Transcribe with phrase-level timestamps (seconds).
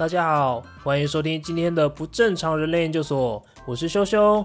[0.00, 4.42] 大家好，欢迎收听今天的不正常人类研究所，我是修修。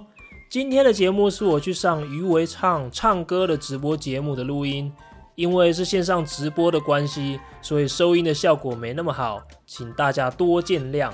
[0.50, 4.92] 今天的节目是我去上余为唱唱歌的直播节目的录音，
[5.36, 11.10] 因为是线上直播的关系，所以收音的效果没那么好，请大家多见谅。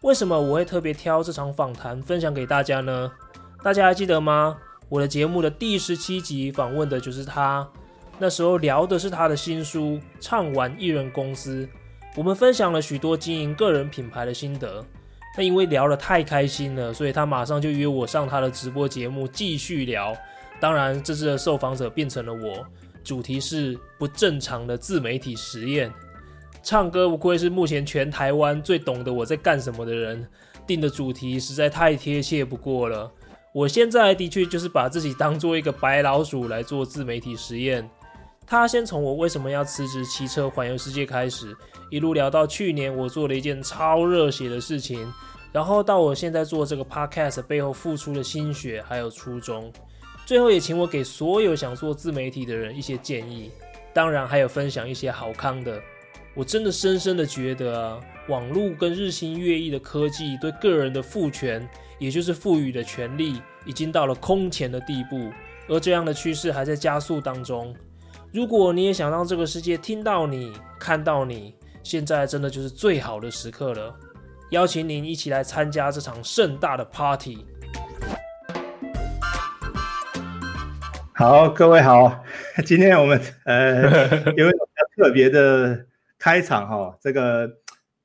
[0.00, 3.08] 为什么我会特别挑这场访谈分享给大家呢？
[3.62, 4.56] 大家还记得吗？
[4.88, 7.64] 我的节目的第十七集访问的就是他，
[8.18, 9.80] 那时候聊的是他的新书
[10.18, 11.64] 《唱完艺人公司》。
[12.18, 14.84] 我们分享了许多经营个人品牌的心得，
[15.36, 20.12] 但因为聊得太开心了，所以他马上就约我上他的直播节目继续聊。
[20.58, 22.66] 当然，这次的受访者变成了我，
[23.04, 25.92] 主题是不正常的自媒体实验。
[26.60, 30.28] 唱歌不愧是目前全台湾最懂得我在干什么的人，
[30.66, 33.08] 定的主题实在太贴切不过了。
[33.54, 37.88] 我现在的确就是把自己当做一个白老鼠来做自媒体实验。
[38.50, 41.54] 他先从我为什么要辞职骑车环游世界开始。
[41.90, 45.06] 一路聊到去年我做了一件超热血的事情，
[45.52, 49.70] 然后到我现在做这个 podcast 背后付出的心血还有初衷，
[50.24, 53.50] 最后也请我给所有想做自媒体的人一些建议，
[53.92, 55.78] 当然还有分享一些好康的。
[56.34, 65.30] 我真的深深的觉得啊，网络跟日新月异的科技对个人的赋权，也就是赋予的权利，已经到了空前的地步，
[65.68, 67.74] 而这样的趋势还在加速当中。
[68.30, 71.54] 如果你也想让这个世界听到你、看到你。
[71.82, 73.96] 现在真的就是最好的时刻了，
[74.50, 77.46] 邀请您一起来参加这场盛大的 party。
[81.14, 82.22] 好，各位好，
[82.66, 83.82] 今天我们呃
[84.36, 85.86] 有一个比较特别的
[86.18, 87.50] 开场哈，这个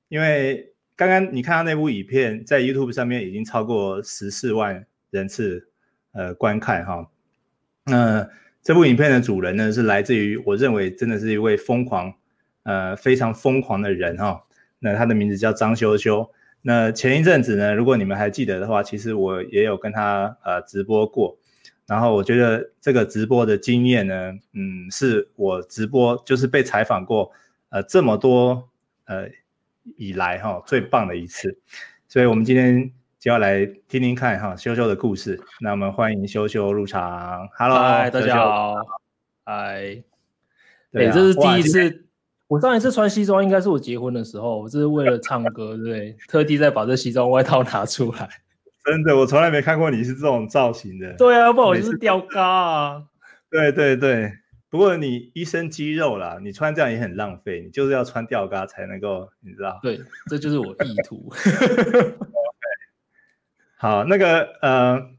[0.07, 5.67] 因为刚刚你看到那部影片在 YouTube 上面已经超过十四万人次
[6.13, 7.09] 呃观看哈，
[7.83, 8.29] 那、呃、
[8.63, 12.13] 这部影片的主人呢是来自于我认为真的是一位疯狂。
[12.65, 14.41] 呃，非常疯狂的人哈、
[14.79, 16.31] 那他的名字叫张修修。
[16.61, 21.37] 那前一阵子呢，如果你们还记得的话，其实我也有跟他呃直播过。
[21.85, 27.33] 然后我觉得这个直播的经验呢，嗯，是我直播就是被采访过
[27.67, 28.69] 呃这么多
[29.07, 29.27] 呃
[29.97, 31.59] 以来哈、最棒的一次。
[32.07, 32.89] 所以我们今天
[33.23, 35.39] 就要来听听看哈修修的故事。
[35.61, 37.47] 那我们欢迎修修入场。
[37.57, 37.79] Hello，
[38.09, 38.75] 大家好。
[39.45, 40.03] 嗨。
[40.91, 42.05] 对，这是第一次。
[42.47, 48.29] 我上一次穿西装应该是我结婚的时候，我这是为了唱歌， 对，特地再把这西装外套拿出来。
[48.83, 51.13] 真的，我从来没看过你是这种造型的。
[51.13, 53.03] 对啊，不好意思，吊嘎啊。
[53.49, 54.33] 对对对，
[54.69, 59.79] 不过你一身肌肉啦，你穿这样也很浪费，你就是要穿吊嘎才能够，你知道？
[59.81, 61.31] 对，这就是我意图。
[63.83, 65.09] 好，那个呃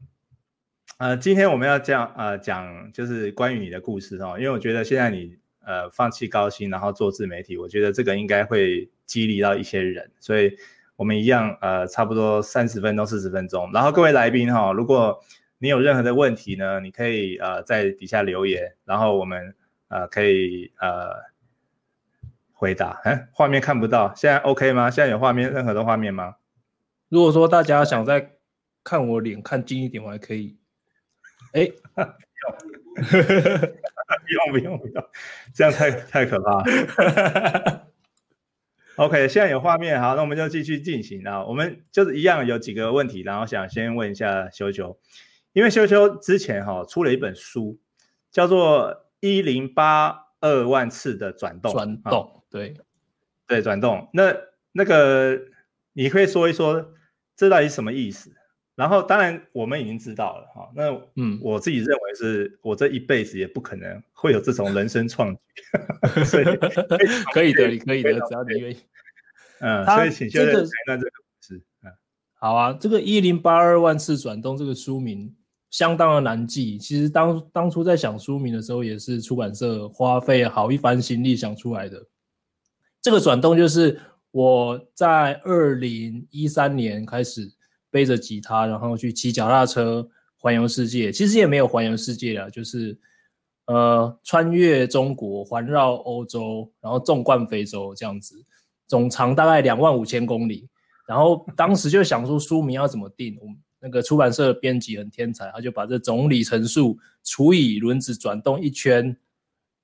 [0.97, 5.37] 呃，今天我们要讲呃讲就是关于你的故事哦，因为我觉得现在你。
[5.67, 10.55] 呃，放弃高薪，然后做自媒体，我觉得这个应该会激励到一些人，所以
[10.95, 13.71] 我们一样，呃，差不多三十分钟、四十分钟。
[13.73, 15.19] 然后各位来宾哈，如果
[15.57, 19.55] 你有任何的问题呢，你可以呃在底下留言，然后我们
[19.87, 21.09] 呃可以呃
[22.53, 23.01] 回答。
[23.03, 24.91] 哎，画面看不到，现在 OK 吗？
[24.91, 26.35] 现在有画面，任何的画面吗？
[27.09, 28.34] 如果说大家想在
[28.85, 30.55] 看我脸看近一点，我还可以。
[31.51, 31.69] 哎。
[32.95, 35.03] 不用不用不用，
[35.53, 37.87] 这样太太可怕了。
[38.97, 41.43] OK，现在有画面，好，那我们就继续进行啊。
[41.43, 44.97] 我们就是一样有几个问题，然后想先问一下修修，
[45.51, 47.77] 因为修修之前哈出了一本书，
[48.31, 51.71] 叫做《一零八二万次的转动》。
[51.73, 52.75] 转动，对
[53.47, 54.09] 对，转动。
[54.13, 54.33] 那
[54.71, 55.41] 那个
[55.93, 56.93] 你可以说一说，
[57.35, 58.31] 这到底什么意思？
[58.75, 60.69] 然后，当然我们已经知道了哈。
[60.75, 65.39] 那嗯，我自己认为是我这一辈子也不可能会有这种人生创举，
[66.25, 66.43] 所以
[67.33, 68.77] 可以的，可以的，只要你愿意。
[69.61, 71.61] 嗯，所以请先生谈谈这个故事。
[71.83, 71.91] 嗯，
[72.33, 75.33] 好啊，这个一零八二万次转动这个书名
[75.69, 76.77] 相当的难记。
[76.77, 82.05] 其实当当初在想书名的时候，也是出版社花费好一番心力想出来的。
[83.01, 83.97] 这个转动就是
[84.31, 87.49] 我在二零一三年开始。
[87.95, 90.05] 背着吉他，然后去骑脚踏车
[90.37, 91.13] 环游世界。
[91.13, 92.99] 其实也没有环游世界啦，就是
[93.67, 98.35] 呃穿越中国，环绕欧洲，然后纵贯非洲这样子，
[98.85, 100.67] 总长大概两万五千公里。
[101.07, 103.47] 然后当时就想说书名要怎么定，我
[103.79, 109.15] 那个出版社的编辑很天才，他就把这总里程数除以轮子转动一圈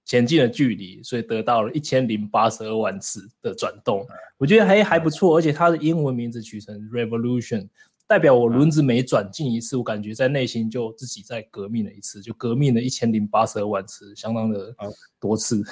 [0.03, 4.05] 前进的距离，所以得到了一千零八十二万次的转动。
[4.37, 7.69] 我觉得还还不错，而且它的英文名字取成 Revolution。
[8.11, 14.75] 代表我轮子每转进一次，我感觉在内心就自己在革命了一次，就革命了一千零八十二万次，相当的
[15.17, 15.63] 多次。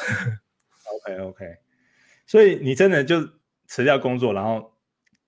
[0.95, 1.45] OK OK，
[2.25, 3.19] 所以你真的就
[3.67, 4.71] 辞掉工作，然后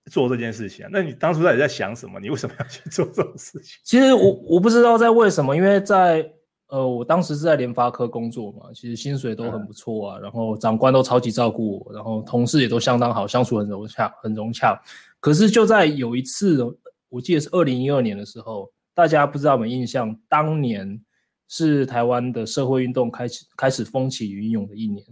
[0.05, 0.89] 做这件事情啊？
[0.89, 2.17] 那你当初到底在想什么？
[2.17, 3.77] 你为什么要去做这种事情？
[3.83, 6.25] 其实我我不知道在为什么，因为在
[6.67, 14.81] 呃，我当时是在联发科工作嘛，其实薪水都很不错啊，嗯、然后长官都超级照顾我，然后同事也都相当好，相处很融洽，很融洽。
[15.19, 16.65] 可是就在有一次，
[17.11, 20.99] 我记得是二零一二年的时候，大家不知道有没有印象，当年
[21.47, 25.05] 是台湾的社会运动开始开始风起云涌的一年，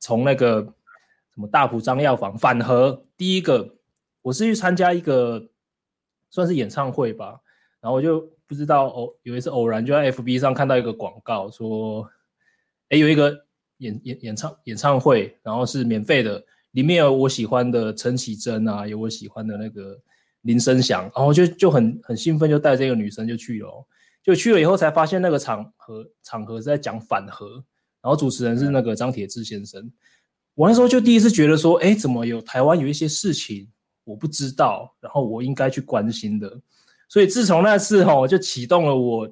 [0.00, 0.62] 从那个
[1.34, 3.76] 什么大埔张药房反核第一个。
[4.22, 5.50] 我是去参加一个
[6.30, 7.38] 算是演唱会吧，
[7.78, 12.08] 然后我就不知道哦，有一次偶然就在 FB 上看到一个广告，说，
[12.88, 13.44] 哎，有一个
[13.76, 20.00] 演演演唱演唱会，然后是免费的，里面有我喜欢的陈绮贞啊，有我喜欢的那个
[20.44, 23.86] 林生祥，然后就就很很兴奋，就带这个女生就去了，
[24.22, 27.62] 就去了以后才发现那个场合场合是在讲反核，
[28.00, 29.92] 然后主持人是那个张铁志先生，
[30.54, 33.68] 我那时候就第一次觉得说，哎，怎么有台湾有一些事情。
[34.06, 36.60] 我不知道，然后我应该去关心的，
[37.08, 39.26] 所以自从那次哈，我就启动了我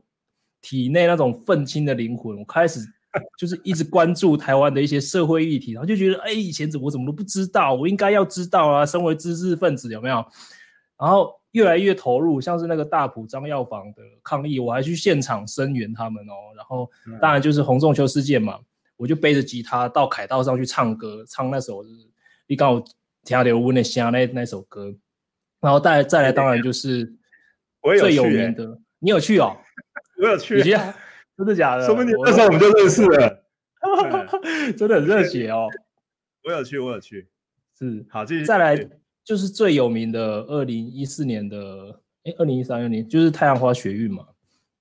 [0.63, 2.81] 体内那种愤青的灵魂，我开始
[3.37, 10.25] 就是一直关注台湾的一些社会议题，然后就觉得，哎，以前怎么我怎么都不知道，我应该要知道啊，身为知识分子有没有？
[11.03, 16.55] 然后越来越投入，像是那个大埔张药房的抗议，我还去现场声援他们哦。
[16.57, 16.89] 然后
[17.21, 18.59] 当然就是洪仲秋事件嘛，
[18.97, 22.09] 我就背着吉他到凯道上去唱歌，唱那首就是
[22.47, 22.85] 你刚好。
[23.25, 24.93] 听刘温的香那那首歌，
[25.61, 27.05] 然后再再来当然就是
[28.01, 29.57] 最有名的，你有去哦？
[30.21, 31.87] 我有去，真的假的？
[31.87, 33.45] 说不定那时候我们就认识了，
[34.77, 35.69] 真的很热血哦！
[36.43, 37.29] 我有去，我有去，
[37.79, 38.45] 是好，继续。
[38.45, 38.75] 再来
[39.25, 44.27] 就是最有名的二零一四年的，哎，二零一三年就是太阳花学运嘛。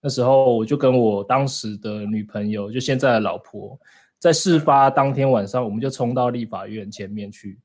[0.01, 3.79] 那时候我就跟我当时的女朋友，就现在的老婆，
[4.17, 7.59] 在事发当天晚上，我们就冲到立法院前面去。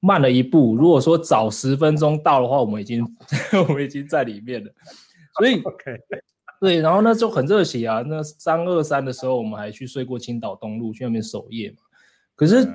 [0.00, 3.02] 慢了一步，如果说早十分钟到的话，我们已经
[3.66, 4.70] 我们已经在里面了。
[5.38, 5.98] 所以， OK，
[6.60, 8.02] 对，然后那就很热血啊。
[8.02, 11.78] 那三二三的时候，我们还去睡过青岛东路，去那边守夜嘛。
[12.34, 12.68] 可是，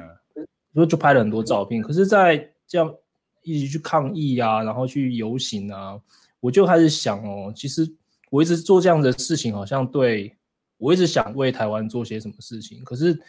[0.74, 1.81] 就就拍了很多照片。
[1.81, 2.94] 可是，在这样
[3.42, 6.00] 一起去抗议啊，然后去游行啊，
[6.40, 7.90] 我就开始想哦，其实
[8.30, 10.36] 我一直做这样的事情，好像对
[10.78, 12.84] 我一直想为台湾做些什么事情。
[12.84, 13.20] 可是，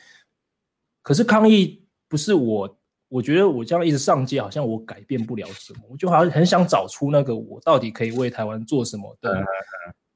[1.02, 2.78] 可是抗议不是我。
[3.08, 5.80] 我觉得我这样一直上街，好像我改变不了什么。
[5.90, 9.44] 我就好像很想找出那个我到底可以为台湾做什么的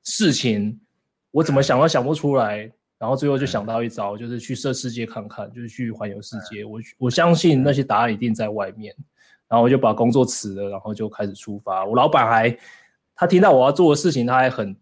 [0.03, 0.81] 事情，
[1.31, 2.73] 我怎么想都想不出来。
[2.99, 6.65] 然后最后就想到一招，就是去设世界看看，就是去环游世界。
[6.65, 8.97] 我我相信那些答案一定在外面。
[9.49, 11.85] 然后我就把工作辞了，然后就开始出发。
[11.85, 12.59] 我老板还
[13.15, 14.77] 他听到我要做的事情，他还很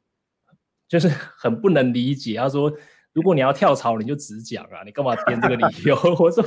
[0.89, 2.73] 就是很不能理解，他说。
[3.15, 4.83] 如果你要跳槽，你就直讲啊！
[4.85, 5.95] 你干嘛编这个理由？
[6.19, 6.45] 我说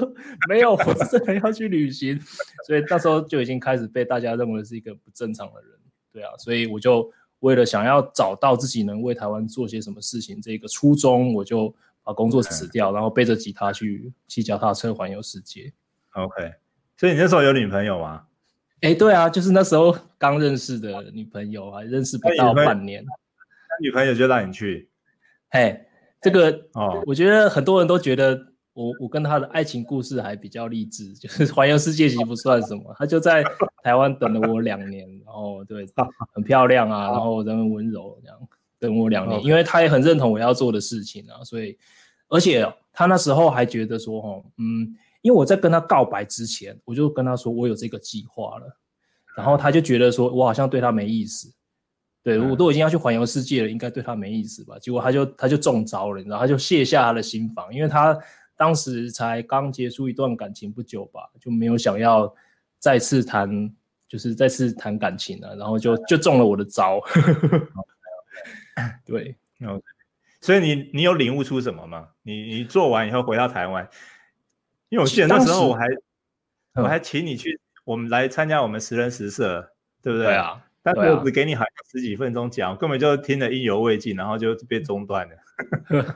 [0.50, 2.19] 没有，我是真的要去旅行。
[2.66, 5.72] 所以那时候就已经开始被大家认为是一个不正常的人，
[6.12, 6.30] 对啊。
[6.38, 7.10] 所以我就
[7.40, 11.74] 为了想要找到自己能为台湾做些什么事情这个初衷，我就
[12.04, 15.72] 把工作辞掉，然后背着吉他去骑脚踏车环游世界。
[16.16, 16.52] OK，
[16.97, 18.23] 所以你那时候有女朋友吗？
[18.81, 24.89] 哎，对啊，就是那时候刚认识的女朋友，啊认识不到半年，那女朋友就让你去，
[25.49, 25.83] 嘿。
[26.19, 28.35] 这个哦，我觉得很多人都觉得
[28.73, 33.44] 我我跟他的爱情故事还比较励志， 就是环游世界其实不算什么，他就在
[33.83, 35.85] 台湾等了我两年，然后对，
[36.33, 38.37] 很漂亮啊，然后人很温柔这样
[38.80, 41.77] 等我两年，因为他也很认同我要做的事情啊，所以
[42.30, 48.78] 而且他那时候还觉得说，哦，嗯，因为我在跟他告白之前，我就跟他说我有这个计划了，
[49.36, 51.54] 然后他就觉得说我好像对他没意思。
[52.24, 54.78] 对，我都已经要去环游世界了，应该对他没意思吧？
[54.80, 58.18] 结果他就他就中招了，你知道，他就卸下他的心防，因为他
[58.57, 62.33] 当时才刚结束一段感情不久吧，就没有想要
[62.80, 63.74] 再次谈，
[64.09, 67.00] 就是再次谈感情了，然后就就中了我的招。
[69.06, 69.33] 对，
[69.66, 69.81] OK，
[70.42, 72.09] 所以你你有领悟出什么吗？
[72.24, 73.88] 你你做完以后回到台湾，
[74.89, 75.85] 因为我记得那时候我还
[76.75, 79.61] 我还请你去，我们来参加我们十人十社，
[80.01, 80.27] 对不对？
[80.27, 80.63] 对啊。
[80.81, 86.15] 但是我只给你好像十几分钟讲，根本就听得意犹未尽，然后就被中断了。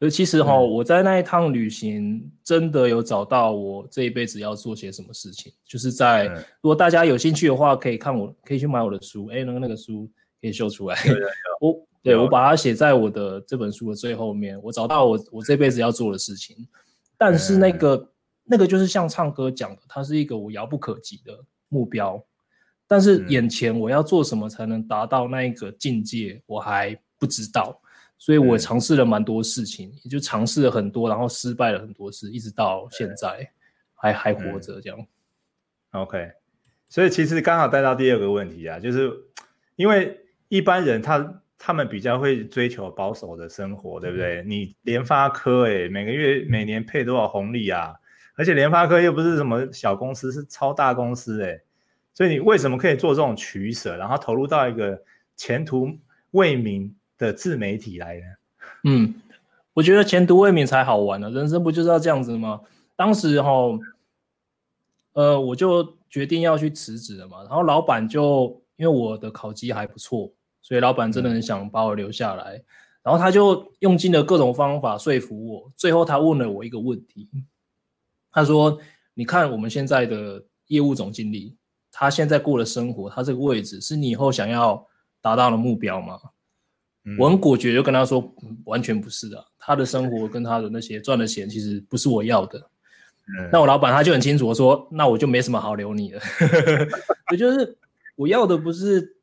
[0.00, 6.26] 呃，其实哈，我在那一趟旅行真的有找到我这一辈子要做些什么事情，就是在
[6.60, 9.28] 如果大家有兴趣的话，可以看我，可以去买我的书。
[9.28, 10.98] 哎，那个那个书可以秀出来。
[11.60, 14.60] 我对我把它写在我的这本书的最后面。
[14.60, 16.56] 我找到我我这辈子要做的事情，
[17.24, 18.12] 但是那个
[18.42, 21.38] 那个就是像唱歌讲的，它是一个我遥不可及的
[21.68, 22.20] 目标。
[22.88, 27.80] 但是眼前我要做什么才能达到那一个境界，我还不知道，
[28.18, 33.48] 所以我尝试了蛮多事情，也就尝试了很多，然后失败了很多次，一直到现在
[33.94, 34.98] 还还活着这样。
[35.92, 36.32] OK，
[36.88, 39.12] 所以其实刚好带到第二个问题啊，就是
[39.76, 44.42] 因为一般人他他们比较会追求保守的生活，对不对？
[44.44, 47.94] 你联发科哎，每个月每年配多少红利啊？
[48.34, 51.60] 而且联发科又不是什么小公司，是超大公司哎，
[52.12, 55.00] 所以你为什么可以做这种取舍，然后投入到一个
[55.36, 55.88] 前途
[56.32, 58.24] 未明的自媒体来呢？
[58.82, 59.14] 嗯，
[59.72, 62.60] 我觉得前途未明才好玩呢，人生不就是要这样子吗？
[62.96, 63.50] 当时哈，
[65.12, 72.64] 呃，我就决定要去辞职了嘛，然后老板就因为我的考绩还不错，所以老板真的很想把我留下来，嗯、
[73.02, 77.28] 然后他就用尽了各种方法说服我，最后他问了我一个问题，
[78.30, 78.78] 他说
[79.12, 81.56] ：“你看我们现在的业务总经理，
[81.90, 84.86] 他现在过的生活，他这个位置是你以后想要
[85.20, 86.18] 达到的目标吗？”
[87.18, 88.32] 我很果决就跟他说，
[88.64, 89.44] 完全不是的。
[89.58, 92.56] 他的生活跟他的那些赚的钱，其实不是我要的。
[92.60, 96.20] 嗯、那我老板他就很清楚我说，那我就没什么好留你的。
[97.32, 97.76] 也就是
[98.14, 99.16] 我要的不是，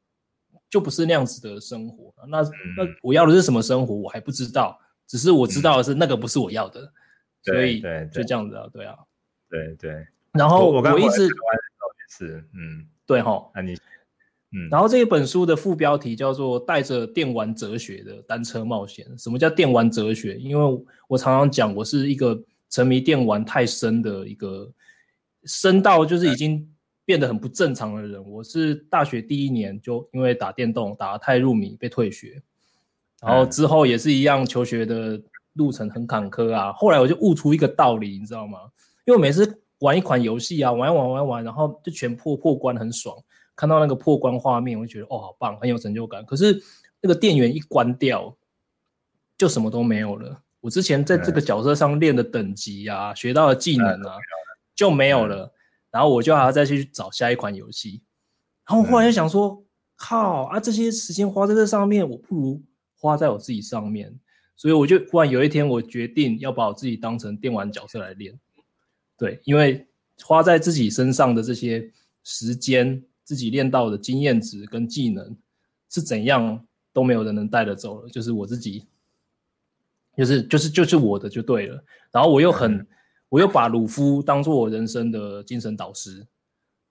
[0.70, 2.14] 就不是那样子的生活。
[2.28, 4.80] 那那我要的是什么生活，我还不知道。
[5.08, 6.92] 只是我知道的是那个不是我要的，嗯、
[7.44, 8.96] 所以就这样子啊，对啊，
[9.50, 10.08] 对对。
[10.34, 11.28] 然后我一直
[12.10, 13.76] 是嗯，对哈，那你。
[14.52, 19.06] 嗯，然后这一本书的副标题叫做《带着电玩哲学的单车冒险》。
[19.22, 20.38] 什么叫电玩哲学？
[20.38, 24.68] 因为我常常讲，我是一个沉迷电玩太深的一个
[25.44, 26.68] 深到就是已经
[27.10, 28.24] 变得很不正常的人。
[28.24, 32.40] 我是大学第一年就因为打电动打得太入迷被退学，
[33.20, 35.20] 然后之后也是一样，求学的
[35.54, 36.72] 路程很坎坷啊。
[36.74, 38.60] 后来我就悟出一个道理，你知道吗？
[39.08, 43.18] 因为我每次玩一款游戏啊，玩玩玩玩，然后就全破破关，很爽。
[43.56, 46.24] 看到那个破关画面，我就觉得哦，好棒，很有成就感。
[46.24, 46.62] 可是
[47.02, 48.38] 那个电源一关掉，
[49.36, 50.40] 就什么都没有了。
[50.62, 54.16] 我之前在这个角色上练的等级啊，学到的技能啊，
[54.76, 55.52] 就没有了。
[55.92, 58.02] 然后我就还要再去找下一款游戏。
[58.68, 59.64] 然后我后来就想说，
[59.96, 62.62] 靠啊，这些时间花在这上面，我不如
[62.98, 64.18] 花在我自己上面。
[64.56, 68.38] 所以我就忽然有一天，我决定要把我自己当成电玩角色来练。
[69.18, 69.88] 对，因为
[70.24, 71.92] 花在自己身上的这些
[72.24, 73.04] 时间。
[73.22, 75.38] 自己练到的经验值跟技能
[75.88, 78.88] 是怎样都没有人能带得走了，就是我自己，
[80.18, 81.80] 就是就是就是我的就对了。
[82.12, 82.84] 然后我又很，
[83.30, 86.26] 我又把鲁夫当做我人生的精神导师，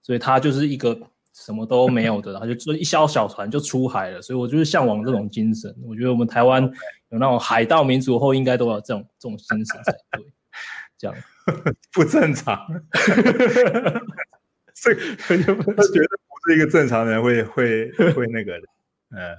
[0.01, 0.99] 所以他就是一个
[1.33, 4.21] 什么都没有的，然后就坐一艘小船就出海了。
[4.21, 5.75] 所以我就是向往这种精神。
[5.83, 6.63] 我觉得我们台湾
[7.09, 10.25] 有那种海盗民族后，应该都有这种这种精神才对。
[10.97, 11.15] 这样
[11.93, 12.59] 不正常，
[14.73, 15.71] 这个他觉得不。
[16.47, 18.67] 是一个正常人会会会那个的，
[19.11, 19.37] 嗯，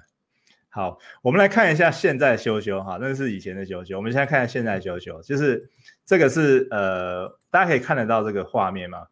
[0.69, 5.71] 好，我们来看一下现在修修哈，那是以前的修修，我们现在看现在修修，就是
[6.11, 9.07] 这个是呃，大家可以看得到这个画面吗？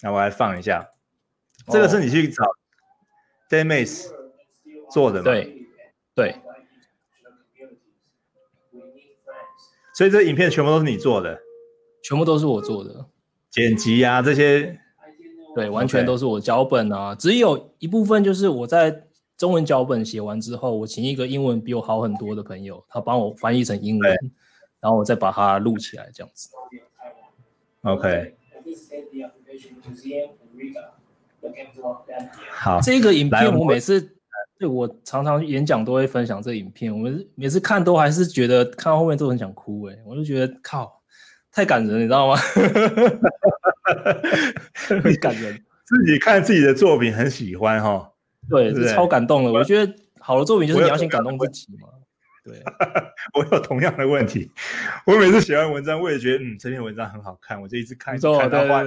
[0.00, 0.88] 那我来放一下，
[1.66, 2.42] 哦、这个是你去找
[3.50, 4.08] Deadmau5
[4.90, 5.24] 做的吗？
[5.24, 5.66] 对
[6.14, 6.34] 对，
[9.94, 11.38] 所以这影片全部都是你做的，
[12.02, 13.04] 全部都是我做的，
[13.50, 14.80] 剪辑啊这些。
[15.54, 17.14] 对，完全都是我脚本啊。
[17.14, 24.30] 只有一部分就是我在中文脚本写完之后，我请一个英文比我好很多的朋友，他帮我翻译成英文，对
[24.80, 26.50] 然后我再把它录起来，这样子。
[27.82, 28.36] OK。
[32.50, 34.14] 好，这个影片我每次
[34.58, 41.00] 对我常常演讲都会分享这影片，我们每次看都还是觉得看到后面都很想哭诶，我就觉得靠，
[41.50, 42.36] 太感人，你知道吗？
[44.74, 48.12] 很感人， 自己看自己的作品很喜欢哈，
[48.50, 49.52] 对，是超感动的。
[49.52, 51.88] 我觉得好的作品就是你要先感动自己嘛。
[52.50, 52.62] 对，
[53.34, 54.50] 我有同样的问题，
[55.06, 58.84] 我每次写完文章，我也觉得嗯，这篇文章很好看，我就一直看，看到坏。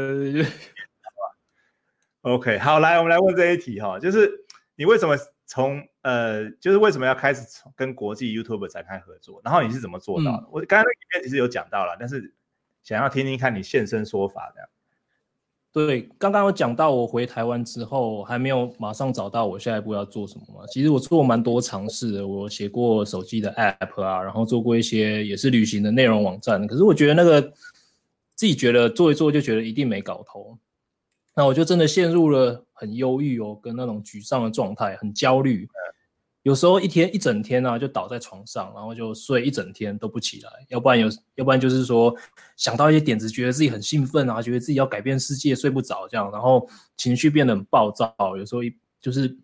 [2.22, 4.32] OK，好，来，我们来问这一题哈，就是
[4.76, 9.42] 你为什么从呃，就是为什么要开始跟国际 YouTuber 展开合作？
[9.44, 10.44] 然后你是怎么做到的？
[10.44, 12.34] 嗯、我刚刚那里面其实有讲到了，但是
[12.82, 14.70] 想要听听看你现身说法的。
[15.74, 20.68] 对，刚刚有讲到我回台湾之后，还没有马上找到我下一步要做什么嘛。
[20.68, 26.68] 其实我做蛮多尝试的，我写过手机的 App 啊，然后做过一些也是旅行的内容网站。
[26.68, 27.42] 可是我觉得那个
[28.36, 30.56] 自己觉得做一做就觉得一定没搞头，
[31.36, 35.68] 那我就真的陷入了很忧郁哦，跟那种沮丧的状态，很焦虑。
[36.44, 40.50] 有时候一天一整天啊，就倒在床上，然后就睡一整天都不起来。
[40.68, 42.14] 要不然有，要不然就是说
[42.58, 48.14] 想到一些点子，觉得自己很兴奋啊，觉得自己要改变世界，睡不着这样，然后情绪变得很暴躁。
[48.38, 49.36] 有时候一就是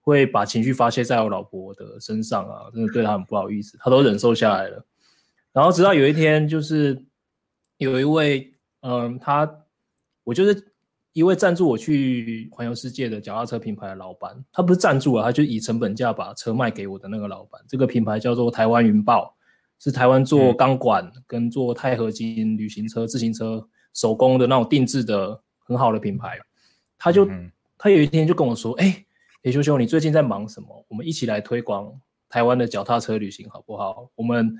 [0.00, 4.86] 会把情绪发泄在我老婆的身上啊，真的对她很不好意思，她都忍受下来了。
[5.52, 7.04] 然后直到有一天，就是
[7.78, 9.64] 有一位，嗯，他
[10.22, 10.75] 我就是。
[11.16, 17.58] 一位赞助我去环游世界的脚踏车品牌的老板，他不是赞助啊，他就以成本价把车卖给我的那个老板。
[17.66, 19.34] 这个品牌叫做台湾云豹，
[19.78, 26.38] 是台湾做钢管跟做钛合金旅行车、自行车手工的那种定制的很好的品牌。
[26.98, 27.26] 他就
[27.78, 29.02] 他有一天就跟我说：“哎，
[29.44, 30.84] 欸，修修，你最近在忙什么？
[30.86, 31.90] 我们一起来推广
[32.28, 34.06] 台湾的脚踏车旅行好不好？
[34.16, 34.54] 我们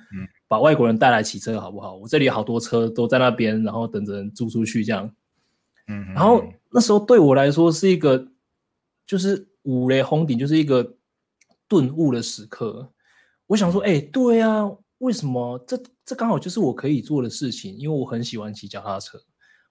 [0.48, 1.96] 把外国人带来骑车好不好？
[1.96, 5.12] 我这里好多车都在那边，然后等着人租出去这样。”
[5.88, 8.26] 嗯，然后那时候对我来说是一个，
[9.06, 10.96] 就是五雷轰顶，就是一个
[11.68, 12.92] 顿悟的时刻。
[13.46, 17.76] 我想说，哎，对啊，为什么这这刚好就是我可以做的事情？
[17.76, 19.16] 因为我很喜欢骑脚踏车，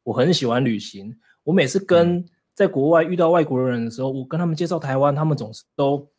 [0.04, 1.14] 我很喜欢旅行。
[1.44, 6.10] 我每次跟在国外遇到外国人的时候，我跟他们介绍台湾，他们总是都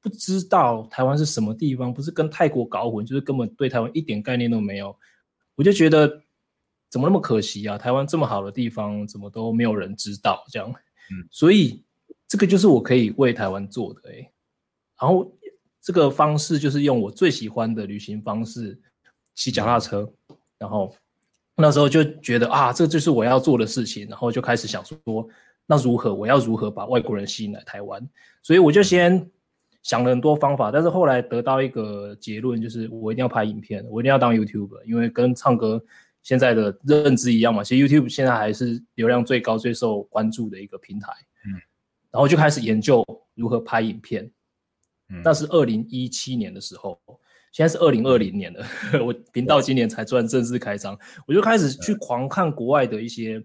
[0.00, 4.96] 不知道台湾是什么地方，不是跟泰国搞混，就是根本对台湾一点概念都没有。
[5.56, 6.22] 我就觉得。
[6.92, 7.78] 怎么那么可惜啊？
[7.78, 10.44] 台湾这么好的地方，怎么都没有人知道？
[10.50, 11.82] 这样，嗯，所以
[12.28, 14.32] 这个就是我可以为台湾做的诶、欸。
[15.00, 15.34] 然后
[15.80, 18.78] 这个方式就是用我最喜欢的旅行方式，
[19.34, 20.06] 骑脚踏车。
[20.58, 20.94] 然后
[21.56, 24.06] 那时候就觉得啊，这就是我要做的事情。
[24.06, 25.26] 然后就开始想说，
[25.64, 26.14] 那如何？
[26.14, 28.06] 我要如何把外国人吸引来台湾？
[28.42, 29.30] 所以我就先
[29.82, 35.82] 想了很多方法，但是后来得到一个结论，就是我一定要拍影片，我一定要当 YouTuber，因为跟唱歌。
[36.22, 41.12] 现在的认知一样嘛，其实 YouTube 现在还是流量最高、最受关注的一个平台。
[41.44, 41.58] 嗯，
[42.12, 44.30] 然后就开始研究如何拍影片。
[45.08, 46.96] 嗯，那是二零一七年的时候，
[47.50, 48.64] 现在是二零二零年了。
[48.92, 53.44] 嗯、 我频道今年才算正式开张，我就开始去狂看国外的一些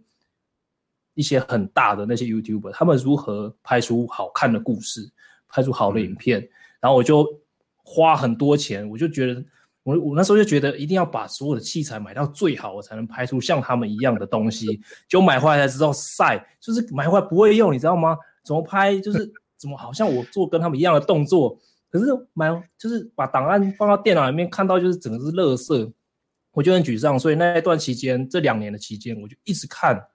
[1.15, 5.11] 一些很大的那些 YouTuber，他们如何拍出好看的故事，
[5.49, 6.41] 拍出好的影片。
[6.41, 6.49] 嗯、
[6.81, 7.27] 然后我就
[7.83, 9.43] 花很多钱，我就觉得。
[9.87, 14.81] 我我那时候就觉得一定要把所有的器材买到最好，我才能拍出像他们一样的东西。
[15.07, 18.17] 就买回来才知道晒，就是买回来不会用，你知道吗？
[18.43, 21.57] 怎么拍就是怎么好像我做跟他们一样的动作，
[21.89, 25.89] 可是买就是把档案放到电脑里面看到就是整个是垃圾，
[26.51, 27.17] 我就很沮丧。
[27.17, 30.05] 所以那一段期间，这两年的期间，我就一直看，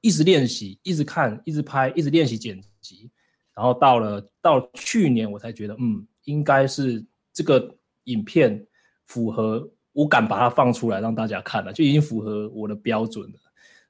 [0.00, 3.08] 一直练习，一直看，一直拍，一直练习剪辑。
[3.54, 8.66] 然后到了到去年，我才觉得嗯，应该是这个影片。
[9.06, 13.38] 符合我敢把它放出来让大家看了，就已经符合我的标准了，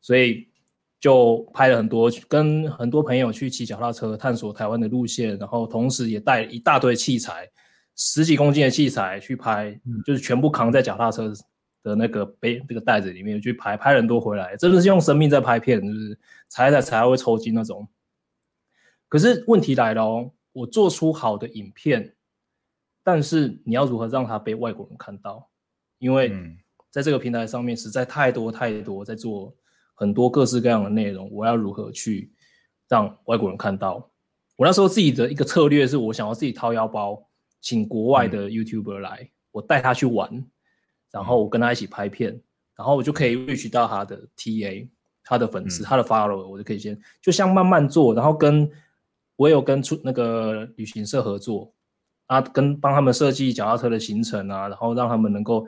[0.00, 0.48] 所以
[1.00, 7.48] 就拍了很多，跟很多朋友去骑脚踏车探索台湾的路线，然后同时也带一大堆器材，
[7.96, 11.32] 十几公斤的器材去拍，嗯、就是全部扛在脚踏车
[11.82, 17.86] 的那个背那个袋子里面去拍，拍很多回来，真的是用生命在拍片，就是踩踩踩会抽筋那种。
[19.08, 22.15] 可是问题来了哦，我做出好的影片。
[23.06, 25.48] 但是你要如何让它被外国人看到？
[25.98, 26.32] 因为
[26.90, 29.54] 在这个平台上面实在太多太多在做
[29.94, 32.32] 很多各式各样的内容，我要如何去
[32.88, 34.10] 让外国人看到？
[34.56, 37.24] 我那时候自己的一个策略是我想要自己掏腰包，
[37.60, 40.44] 请国外的 YouTuber 来，我带他去玩，
[41.12, 42.42] 然后我跟他一起拍片，
[42.74, 44.88] 然后我就可以 reach 到他的 TA，
[45.22, 48.68] 他的粉丝，他的 follower，我就可以先就像慢慢做，然后跟
[49.36, 51.72] 我有跟出那个旅行社合作。
[52.26, 55.64] 啊，跟帮他们设计脚踏车的行程啊，然后让他们能够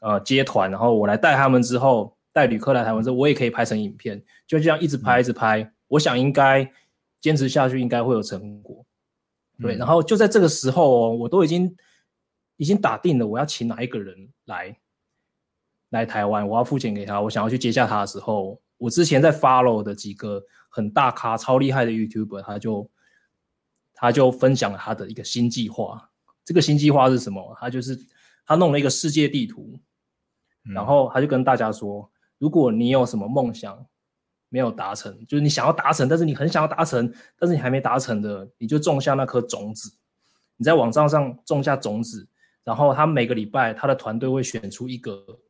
[0.00, 5.62] 呃接团，然后我来带他们之后，带旅客来台湾之后，我也可以拍成影片，就这样一直拍一直拍。
[5.62, 6.70] 嗯、我想应该
[7.18, 8.84] 坚持下去，应该会有成果。
[9.58, 11.74] 对，嗯、然后就在这个时候哦，我都已经
[12.58, 14.76] 已经打定了，我要请哪一个人来
[15.88, 22.90] 来台湾，我要付钱给他，我想要去接下他的时候，我之前在 follow 的几个很大咖、超厉害的 YouTuber，他就。
[23.98, 26.10] 他就分享了他的一个新计划，
[26.44, 27.56] 这个新计划是什么？
[27.58, 27.98] 他就是
[28.44, 29.80] 他弄了一个世界地图，
[30.62, 33.86] 然后他就跟大家说，如果你有什么梦想
[34.50, 39.90] 没有达成，就是你想要达成，但是你很想要达成，但是你还没达成的，你就种下那颗种子，
[40.58, 42.28] 你在网站上种下种子，
[42.64, 45.40] 然后他每个礼拜他的团队会选出一个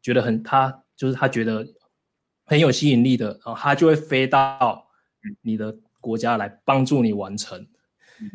[0.00, 1.66] 觉得很他就是他觉得
[2.46, 4.88] 很有吸引力的，然后他就会飞到
[5.42, 5.76] 你的。
[6.00, 7.60] 国家来帮助你完成，
[8.20, 8.30] 嗯，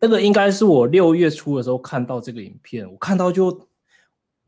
[0.00, 3.68] 那个应该是我六月初的时候看到这个影片，我看到就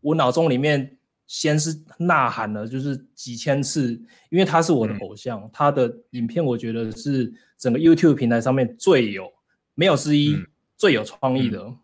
[0.00, 3.92] 我脑中里面先是呐喊了，就是几千次，
[4.30, 9.32] 因为他是我的偶像，嗯、他的影片我觉得是整个 YouTube 平台上面最有
[9.74, 11.60] 没有之一、嗯、最有创意的。
[11.62, 11.78] 嗯、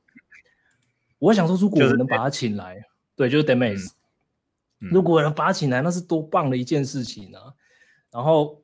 [1.18, 3.90] 我想说，如果我能把他请来，就是、对，就是 Demise，、
[4.80, 7.54] 嗯、如果能把他请来，那是多棒的一件事情啊！
[8.10, 8.61] 然后。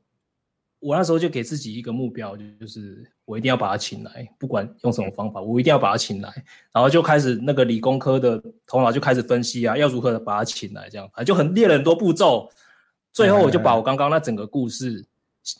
[0.80, 6.32] 我那时候就给自己一个目标，就是我一定要把他请来，不管用什么方法，我一定要把他请来。
[6.72, 12.48] 然后就开始那个理工科的头脑就开始分析啊，要如何的把他请来，这样啊就很列了很多步骤。
[13.12, 15.04] 最后我就把我刚刚那整个故事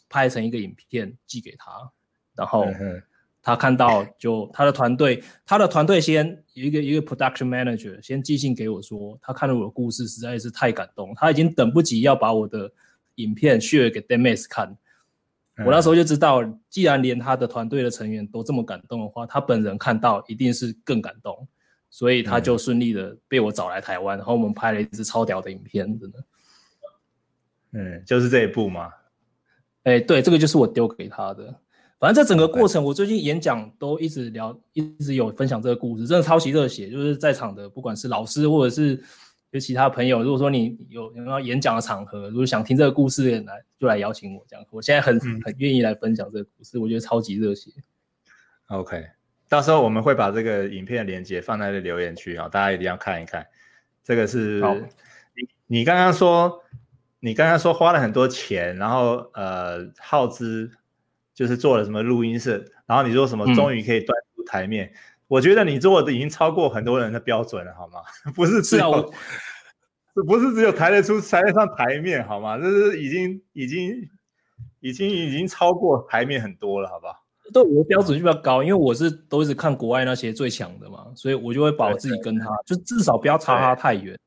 [0.09, 1.73] 拍成一个影片寄给他，
[2.37, 2.65] 然后
[3.43, 12.71] 他看到就他的团队，他的团队先有一个一个 production manager 先寄信给我说，他看了我的故事实在是太感动，他已经等不及要把我的
[13.17, 14.77] 影片 share 给 Dennis 看。
[15.65, 21.49] 我那时候就知道，既然连他的团队的成员都这么感动的话，他本人看到一定是更感动，
[21.91, 26.25] 所以他就顺利的被我找来台湾，然后我们拍了一支超屌的影片，真的。
[27.73, 28.89] 嗯，就是这一部吗？
[29.83, 31.53] 哎、欸，对，这个就是我丢给他的。
[31.99, 36.89] 反正这整个过程，我最近演讲都一直聊，一直有分享这个故事，真的超级热血。
[36.89, 39.03] 就是在场的，不管是老师或者是。
[39.51, 44.63] 就其他朋友，如果说你有有要演讲的场合，如果想听这个故事，来就来邀请我这样。
[44.71, 47.71] 我现在很、嗯、很愿意来分享这个故事，我觉得超级热血。
[48.67, 49.07] OK，
[49.49, 53.47] 到时候我们会把这个影片的链接放在留言区啊，大家一定要看一看。
[54.05, 54.63] 这个是
[55.35, 56.63] 你你刚刚说，
[57.21, 60.71] 你刚刚说花了很多钱，然后呃耗资
[61.33, 64.89] 就是做了什么录音室，然后你说什么终于可以端出台面。
[64.89, 68.01] 嗯我觉得你做的已经超过很多人的标准了，好吗？
[68.35, 72.57] 不是只有，是、啊、不是只有抬得出、抬得上台面，好吗？
[72.57, 74.09] 这是已经、已经、
[74.81, 77.15] 已经、已经超过台面很多了，好不好？
[77.53, 84.19] 对，我的标准就比较高，因为我是都一直看国外那些最强的嘛，所以我就会把我自己跟他，就至少不要差他太远。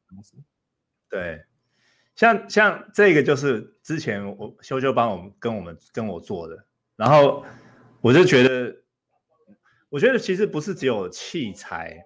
[1.10, 1.44] 对，
[2.16, 6.64] 像像这个就是之前我修修帮我们跟我们跟我做的，
[6.96, 7.44] 然后
[8.02, 8.81] 我就觉得。
[9.91, 12.01] 我觉得其实不是只有器材，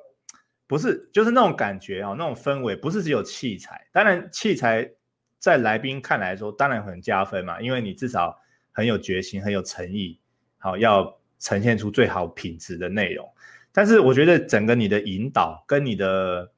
[0.65, 3.87] 不是就是那种感觉哦，那种氛围不是只有器材。
[3.91, 4.89] 当然，器材
[5.37, 8.35] 在来宾看来说当然很加分嘛，因为你至少
[8.71, 10.19] 很有决心、很有诚意，
[10.57, 13.31] 好要呈现出最好品质的内容。
[13.71, 16.51] 但是我觉得整个你的引导跟你的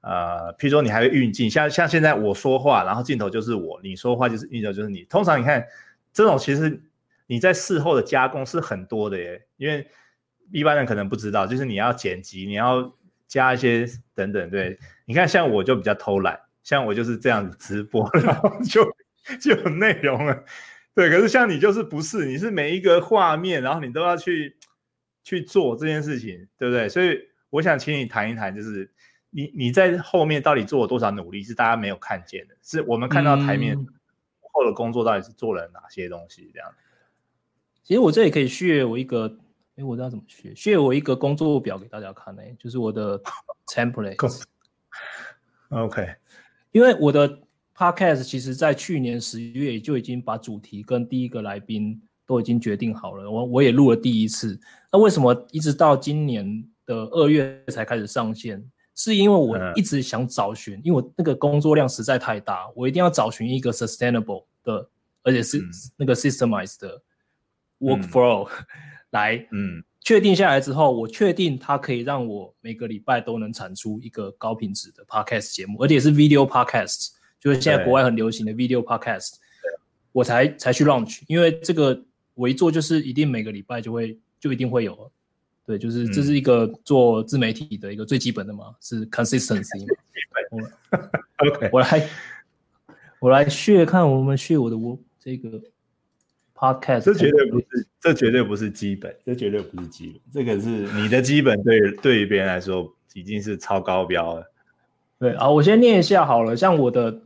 [0.00, 5.04] 呃，譬如说你还会运镜，像像现在我说话，然后镜头就是我，你说话就是镜头就是你。
[5.04, 5.62] 通常你看
[6.10, 6.82] 这种其实
[7.26, 9.86] 你在事后的加工是很多的耶，因为。
[10.52, 12.92] 一般人可能不知道，就是你要剪辑，你要
[13.28, 14.50] 加一些等等。
[14.50, 18.84] 对，你看，像我就比较偷懒，像我就是这样子直播， 然后就
[19.38, 20.44] 就有内容了。
[20.94, 24.56] 对，可是像你就是不是，你是每一个画面，然后你都要去
[25.22, 26.88] 去做这件事情，对不对？
[26.88, 27.18] 所以
[27.50, 28.90] 我想请你谈一谈，就是
[29.30, 33.76] 你你在后面到底做了多少努力，是大家没有看见的，是我们看到台面
[34.52, 36.74] 后的工作到底是做了哪些东西这样。
[37.84, 39.38] 其实我这里可以 share 我一个。
[39.80, 40.54] 哎，我知道怎么学。
[40.54, 43.18] 需要我一个工作表给大家看呢，就是我的
[43.72, 44.44] template。
[45.70, 46.06] OK，
[46.72, 47.38] 因为我的
[47.74, 54.60] podcast 其实在去年十月就已经把主题跟第一个来宾都已经决定好了，我我也录了第一次。
[54.92, 58.62] 那为什么一直到今年的二月才开始上线？
[58.96, 64.90] 是因为我一直想找寻，因为我那个工作量实在太大，我一定要找寻一个 sustainable 的，
[65.22, 65.58] 而且是
[65.96, 67.00] 那个 systemized 的
[67.78, 68.46] workflow。
[68.46, 68.66] 嗯
[69.10, 77.08] 来，嗯，确定下来之后，我确定它可以让我每个礼拜都能产出一个高品质的 podcast 节目，而且是 video podcast，
[77.40, 79.34] 就是现在国外很流行的 video podcast，
[80.12, 82.00] 我才才去 launch，因为这个
[82.34, 85.10] 我一做就是一定每个礼拜就会就一定会有，
[85.66, 89.94] 对，就是这是一个做自媒体的一个最基本的嘛，嗯、是 consistency 嘛。
[90.50, 90.60] 我
[91.48, 92.08] OK，我来
[93.20, 95.60] 我来 share 看我们 share 我的我这个。
[96.60, 104.44] Podcast，这绝对不是，这绝对不是基本，这绝对不是基本，这个是你的基本对，对对于别人来说已经是超高标了。
[105.18, 107.18] 对啊，我先念一下好了，像我的，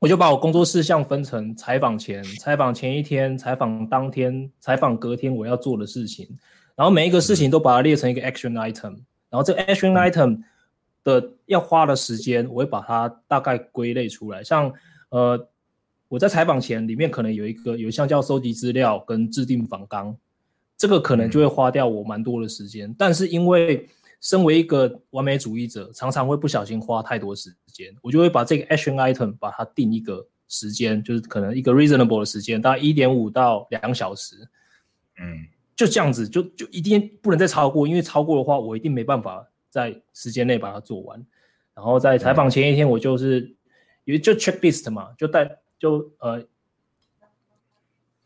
[0.00, 6.28] 我就把我工作事项分成采访前、采访前一天、采访当天、采访隔天我要做的事情，
[6.74, 8.96] 然后每一个事情都把它列成一个 action item，
[9.30, 10.40] 然后这个 action item
[11.04, 14.72] 的要花的时间，我会把它大概归类出来，像
[15.10, 15.48] 呃。
[16.08, 20.16] 我在采访前，里面可能有一个有一项叫收集资料跟制定访纲，
[20.76, 22.94] 这个可能就会花掉我蛮多的时间。
[22.96, 23.88] 但是因为
[24.20, 34.36] 身为一个完美主义者，常常会不小心花太多时间，我就会把这个 action item 把它定一个时间，就是可能一个 reasonable 的时间，大概一点五到两小时。
[35.18, 41.26] 嗯，就这样子，就就一定不能再超过，因为超过的话，我一定没办法在时间内把它做完。
[41.74, 43.40] 然后在采访前一天，我就是
[44.04, 45.58] 因为就 checklist 嘛，就带。
[45.78, 46.42] 就呃，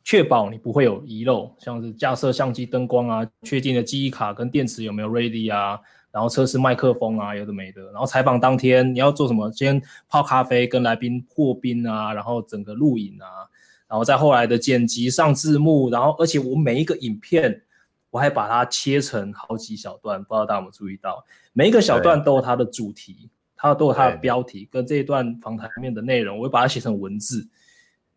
[0.04, 5.78] 确保你不会有遗漏，像是架设相机、灯光啊，确定的记忆卡跟电池有没有 ready 啊，
[6.10, 7.84] 然后测试麦克风啊，有的没的。
[7.92, 9.50] 然后采访当天你要做什么？
[9.52, 13.46] 先泡咖啡，跟来宾破冰啊，然后整个录影啊，
[13.88, 17.62] 然后再后来的剪辑、上字幕，然后而且我每一个影片
[18.10, 23.28] 我还把它切成好几小段，不知道大家有没有注意到，每一个小段都有它的主题。
[23.62, 27.46] 它都有它的标题跟这一段访谈里面的内容，我会把它写成文字，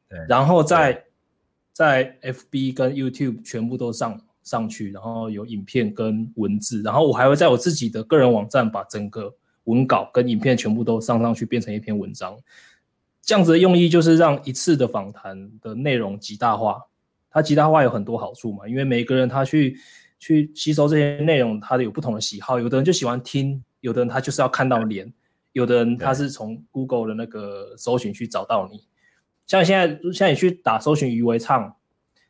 [0.08, 1.03] 对然后再
[1.73, 12.38] 在 FB 跟 YouTube 全部都上上去，然后有影片跟文字，然后我还会在我自己的个人网站把整个文稿跟影片全部都上上去，变成一篇文章。
[13.21, 16.82] 这样子的用意就是让一次的访谈的内容极大化。
[17.29, 19.77] 它极大化有很多好处嘛，因为每个人他去
[20.19, 25.12] 去吸收这些内容，他的有不同的喜好，有的人就喜欢听，有的人他就是要看到脸。
[25.54, 28.84] 有的人他是从 Google 的那个搜寻去找到你，
[29.48, 31.76] 像现在现在你去打搜寻于为唱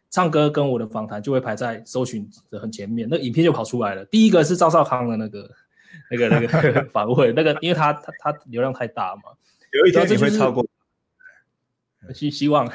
[0.10, 4.06] 唱歌跟我的访谈就会排在搜寻的很前面，那影片就跑出来了。
[4.06, 5.50] 第一个是赵少康的那个
[6.12, 9.24] 那个那个 访问，那个因为他他他流量太大嘛，
[9.72, 10.66] 有一天你会超过，
[12.14, 12.70] 希希望，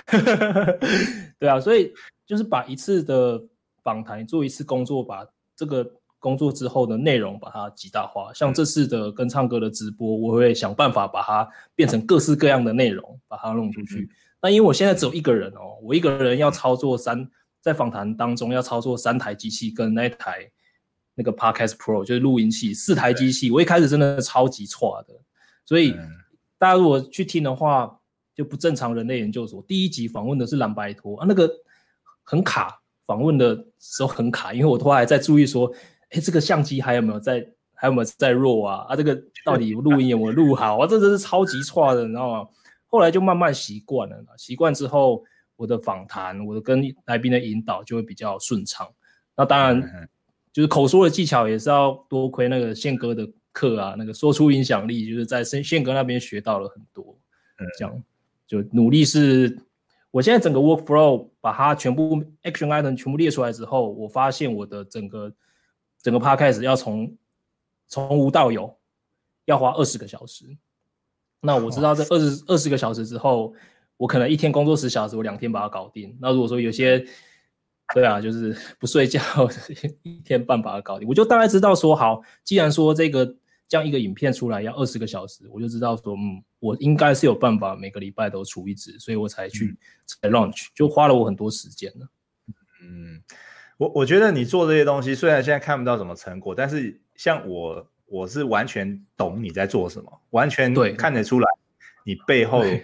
[1.39, 1.93] 对啊，所以
[2.27, 3.41] 就是把一次的
[3.83, 5.93] 访谈做一次工作，把这个。
[6.21, 14.11] 工作之后的内容把它极大化，像这次的跟唱歌的直播，我会想办法把它变成各式各样的内容，把它弄出去。
[14.43, 17.29] 那因为我现在只有一个人哦，我一个人要操作三，
[17.61, 20.51] 在访谈当中要操作三台机器跟那一台
[21.15, 25.15] 那个 Podcast Pro 就是录音器，四台机器，我一开始真的超级错的。
[25.65, 25.95] 所以
[26.59, 27.97] 大家如果去听的话，
[28.35, 31.49] 就不正常人类研究所第一集访问的是蓝白托啊，那个
[32.25, 35.73] 很卡，访问的时候很卡，因为我都还在注意说。
[36.11, 37.47] 哎，这个相机还有没有在？
[37.81, 38.87] 还有没有在弱啊？
[38.89, 40.85] 啊，这个到底录音有没有录好啊？
[40.85, 42.49] 这真是超级差的，你知道吗？
[42.89, 45.23] 后来就慢慢习惯了，习惯之后，
[45.55, 48.85] 我的访谈，我的跟来宾的引导就会比较顺畅。
[49.37, 50.09] 那当然，
[50.53, 57.17] 就是口说的技巧也是要多亏那个宪哥的课啊，那个说出影响力，就是在宪宪哥那边学到了很多。
[57.61, 58.03] 嗯，这样
[58.45, 59.57] 就努力是，
[60.11, 65.33] 我现在整个 workflow 把它全部 action item 全部列出来之后，我发现我的整个。
[66.03, 67.17] 整个 podcast 要从
[67.87, 68.79] 从无到有，
[69.47, 70.57] 要花二十个小时。
[71.41, 73.55] 那我知道这二十二十个小时之后，
[73.97, 76.17] 我可能一天工作十小时，我两天把它搞定。
[76.21, 77.05] 那如果说有些，
[77.95, 79.21] 对啊，就是不睡觉，
[80.03, 83.25] 一天半把它搞定，我就大概知道说，好，既然说这个
[83.69, 92.09] 这样一个影片出来要二十个小时，我就知道说，嗯，我应该是有办法每个礼拜都出一支，所以我才去才 launch，就花了我很多时间了。
[92.83, 93.23] 嗯。
[93.79, 101.47] 我我觉得你做这些东西，虽然现在看不到什么成果，但是像我，我是完全懂你在做什么，完全对看得出来
[102.05, 102.77] 你背后呃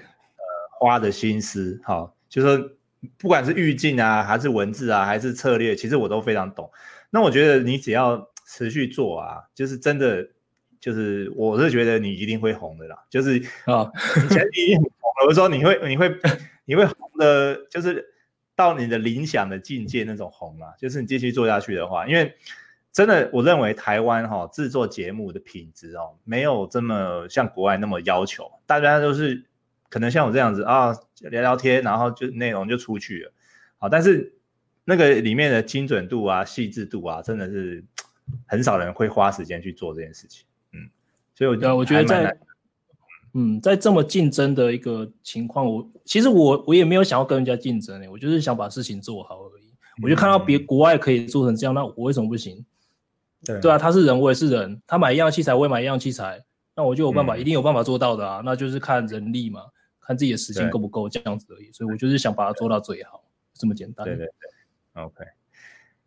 [0.78, 1.80] 花的心思。
[1.82, 2.70] 好，就是说
[3.18, 6.70] 不管是预镜啊，还是文字啊，还是策略，其实我都非常懂。
[7.10, 10.24] 那我觉得你只要持续做啊，就是真的，
[10.78, 12.96] 就是我是觉得你一定会红的啦。
[13.10, 13.32] 就是
[13.64, 13.90] 啊，
[14.24, 16.16] 以前你一定很红，我说你会，你会，
[16.66, 18.13] 你会红的，就是。
[18.56, 22.34] 到你的理想的境界那种红啊，就是你继续做下去的话，因为
[22.92, 29.44] 真的我认为台湾哈制作节目的品质哦，没有这么像国外那么要求，大家都是
[29.88, 33.32] 可能像我这样子啊聊聊天，然后就内容就出去了，
[33.78, 34.32] 好，但是
[34.84, 37.84] 那个里面的精准度啊、细致度啊，真的是
[38.46, 40.88] 很少人会花时间去做这件事情，嗯，
[41.34, 42.36] 所以我觉得我觉得在。
[43.36, 49.74] 嗯，在这么竞争的一个情况，我其实我我也没有想要跟人家竞争诶，我就是想把事情做好而已。
[50.02, 52.64] 我就看到别国外可以做成这样，那我为什么不行？
[53.44, 56.40] 对对啊，他是人，我也是人，他买一样器材，我也买一样器材，
[56.76, 58.40] 那我就有办法，一定有办法做到的啊。
[58.44, 59.62] 那就是看人力嘛，
[60.00, 61.72] 看自己的时间够不够这样子而已。
[61.72, 64.04] 所以我就是想把它做到最好，这么简单。
[64.04, 65.24] 对对对，OK。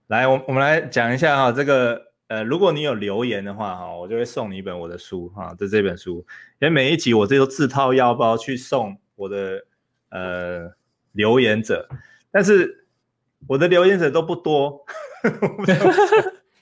[0.07, 2.06] 来，我我们来讲一下哈这个。
[2.27, 6.17] 呃，如果你有留言的话，哈，我就会送你一本我的书，哈，就这本书。
[6.59, 9.63] 因为每一集我这都自掏腰包去送我的
[10.09, 10.69] 呃
[11.13, 11.87] 留言者，
[12.29, 12.85] 但是
[13.47, 14.85] 我的留言者都不多，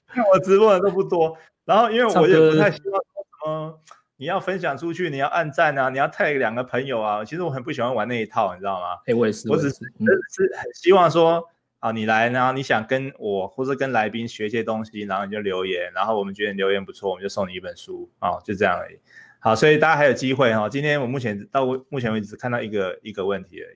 [0.07, 1.35] 看我直播的都不多。
[1.65, 3.81] 然后因为我也不太希望说什么
[4.17, 8.99] 你要分享出去，你要按赞啊，你要 tag 两个朋友啊，其实我很不喜欢玩那一套，你知道吗？
[9.07, 11.43] 哎，我也是，我只是是很希望说。
[11.85, 18.97] 好，你来，然后你想跟我或者跟来宾学一些东西，然后你就留言，然后我们觉得你留言不错，我们就送你一本书啊，就这样而已。
[19.37, 20.67] 好，所以大家还有机会哈。
[20.67, 23.75] 今天我目前到目前为止只看到一个一个问题而已。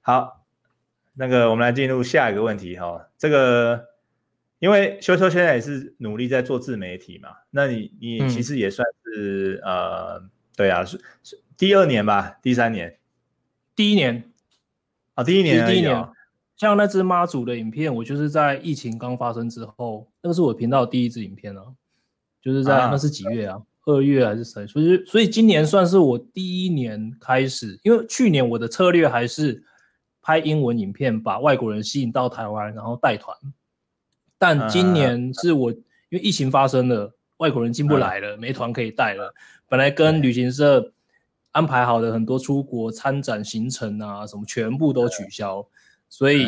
[0.00, 0.44] 好，
[1.14, 3.08] 那个我们来进入下一个问题哈。
[3.18, 3.88] 这个
[4.60, 10.22] 因为修修现在也是努力在做自媒体嘛，那你你其实也算是、嗯、呃，
[10.56, 12.96] 对啊，是是第二年吧，第三年，
[13.74, 14.30] 第一年
[15.14, 16.08] 啊，第一年，第一年。
[16.62, 21.64] 像那只妈祖的影片，我就是在疫情刚发生之后，那个是我频道第一支影片啊，
[22.40, 23.60] 就是在、啊、那是几月啊？
[23.84, 24.68] 二月还是三？
[24.68, 29.60] 所以所以今年算是我第一年开始，因为去年我的策略还是
[30.22, 33.36] 拍英文影片，把外国人吸引到台湾，然后带团。
[34.38, 35.80] 但今年是我因
[36.12, 39.34] 为疫情发生了，外国人进不来了，没团可以带了。
[39.68, 40.92] 本来跟旅行社
[41.50, 45.66] 安排好的很多出国参展行程啊，什么全部都取消。
[46.12, 46.46] 所以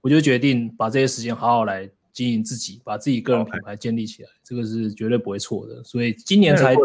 [0.00, 5.82] 我就决定把这些时间好好来经营自己，把自己个人品牌建立起来，这个是绝对不会错的。
[5.82, 6.76] 所以今年才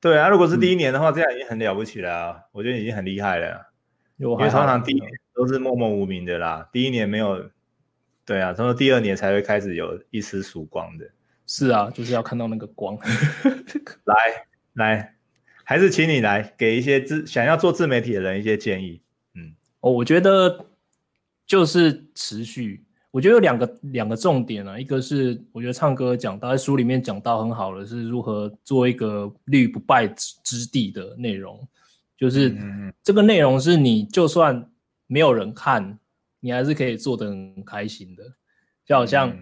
[0.00, 3.72] 对啊，如果是第一年的话，这样已经很了不起了啊，我觉得已经很厉害了。
[4.16, 7.50] 因为常常第一年都是默默无名的啦，第一年没有，
[8.24, 11.10] 对啊，从第二年才会开始有一丝曙光的。
[11.48, 12.96] 是啊，就是要看到那个光。
[14.04, 14.14] 来
[14.74, 15.16] 来，
[15.64, 19.00] 还是请你来给一些自想要做自媒体的人一些建议。
[19.84, 20.66] 嗯，哦，我觉得
[21.46, 22.84] 就是持续。
[23.10, 31.60] 我觉得有两个两个重点啊，一个是我觉得唱歌讲到在书里面讲到很好的是如何做一个立于不败之地的内容。
[32.16, 32.56] 就是
[33.04, 34.68] 这个内容是你就算
[35.06, 35.96] 没有人看，
[36.40, 38.24] 你还是可以做得很开心的，
[38.84, 39.32] 就好像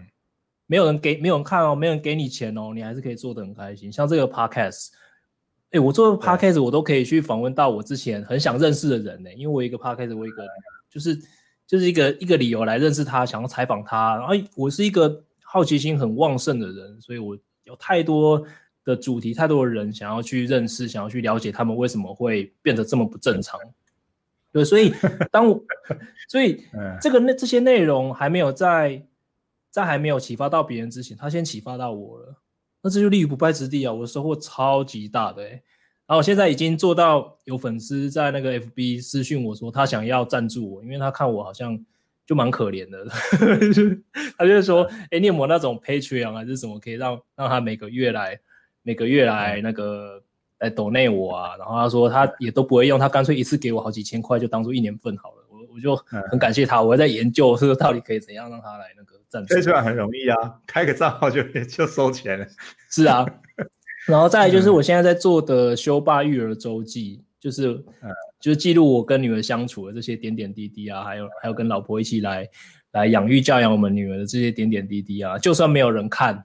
[0.66, 3.90] 没有人给没有人看哦，没有人给你钱哦，你还是可以做得很开心。
[3.90, 4.88] 像这个 podcast，
[5.72, 10.46] 哎，我做 podcast 我都可以去访问到我之前很想认识的人呢，因为我一个 podcast，我一个
[10.88, 11.18] 就是
[11.66, 14.16] 就是一个一个理由来认识他，想要采访他。
[14.16, 18.42] 然后我是一个好奇心很旺盛的人，所以我有太多。
[18.84, 23.56] 的主题，太多的人想要去认识，想要去了解他们为什么会变得这么不正常。
[24.50, 24.92] 对，所以
[25.30, 25.62] 当我，
[26.26, 26.64] 所以
[27.00, 29.06] 这个那这些内容还没有在
[29.70, 32.34] 在还没有启发到别人之前，他先启发到我了，
[32.82, 33.92] 那这就立于不败之地啊！
[33.92, 41.78] 我的收获超级大的，欸，然后我现在已经做到有粉丝在那个 FB 私讯我说他想要赞助我，因为他看我好像
[42.26, 43.06] 就蛮可怜的，
[44.36, 48.38] 他就是说，哎，你有没有那种 Patreon 还是什么可以让让他每个月来。
[48.84, 50.20] 每个月来那个
[50.58, 55.46] 来抖内我啊，然后他说他也都不会用，他干脆一次给我好几千块，就当做一年份好了。
[55.48, 55.94] 我我就
[56.28, 59.60] 很感谢他，我还在研究是到底可以怎样让他来那个赞助。
[59.60, 62.46] 这很容易啊，开个账号就 就收钱了。
[62.90, 63.24] 是啊，
[64.06, 67.68] 然后再来就是我现在在做的修爸育儿周记，就是
[68.02, 72.46] 嗯，就是记录我跟女儿相处的这些点点滴滴啊，还有还有跟老婆一起来
[72.92, 76.44] 来养育教养我们女儿的这些点点滴滴啊，就算没有人看。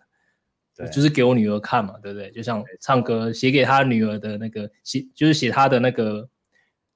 [0.75, 2.29] 对，就是给我女儿看嘛，对不对？
[2.29, 6.29] 就像唱歌写给她女儿的那个写，就是写他的那个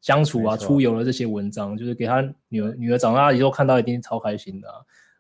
[0.02, 2.76] 相处啊、出游的这些文章，就是给她女儿。
[2.78, 4.76] 女儿长大以后看到一定超开心的啊。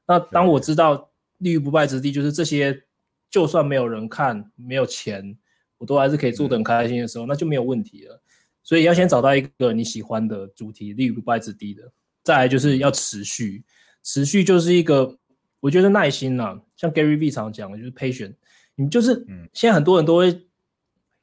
[0.07, 2.83] 那当我知道立于不败之地，就是这些，
[3.29, 5.37] 就算没有人看，没有钱，
[5.77, 8.21] 我都还是可以做得很开心的时候，那就没有问题了。
[8.63, 11.91] 所以要先找到一个你喜欢的主题，立于不败之地的。
[12.23, 13.63] 再来就是要持续，
[14.03, 15.17] 持续就是一个，
[15.59, 18.35] 我觉得耐心呐、啊，像 Gary Vee 常讲的，就是 patient。
[18.75, 20.31] 你就是，现在很多人都会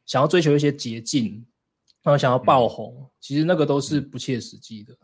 [0.04, 1.46] 想要追求一些捷径，
[2.02, 4.96] 然后想要爆红，嗯、其实那个都是不切实际的。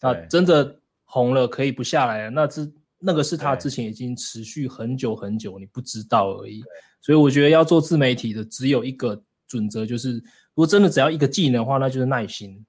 [0.00, 2.72] 那、嗯、真的红了可以不下来，那是
[3.04, 6.62] 那个是他之前已经持续很久很久，你不知道而已。
[7.00, 10.22] 所以我觉得要做自媒体的只有一个准则，就是如
[10.54, 12.64] 果真的只要一个技能的话，那就是耐心。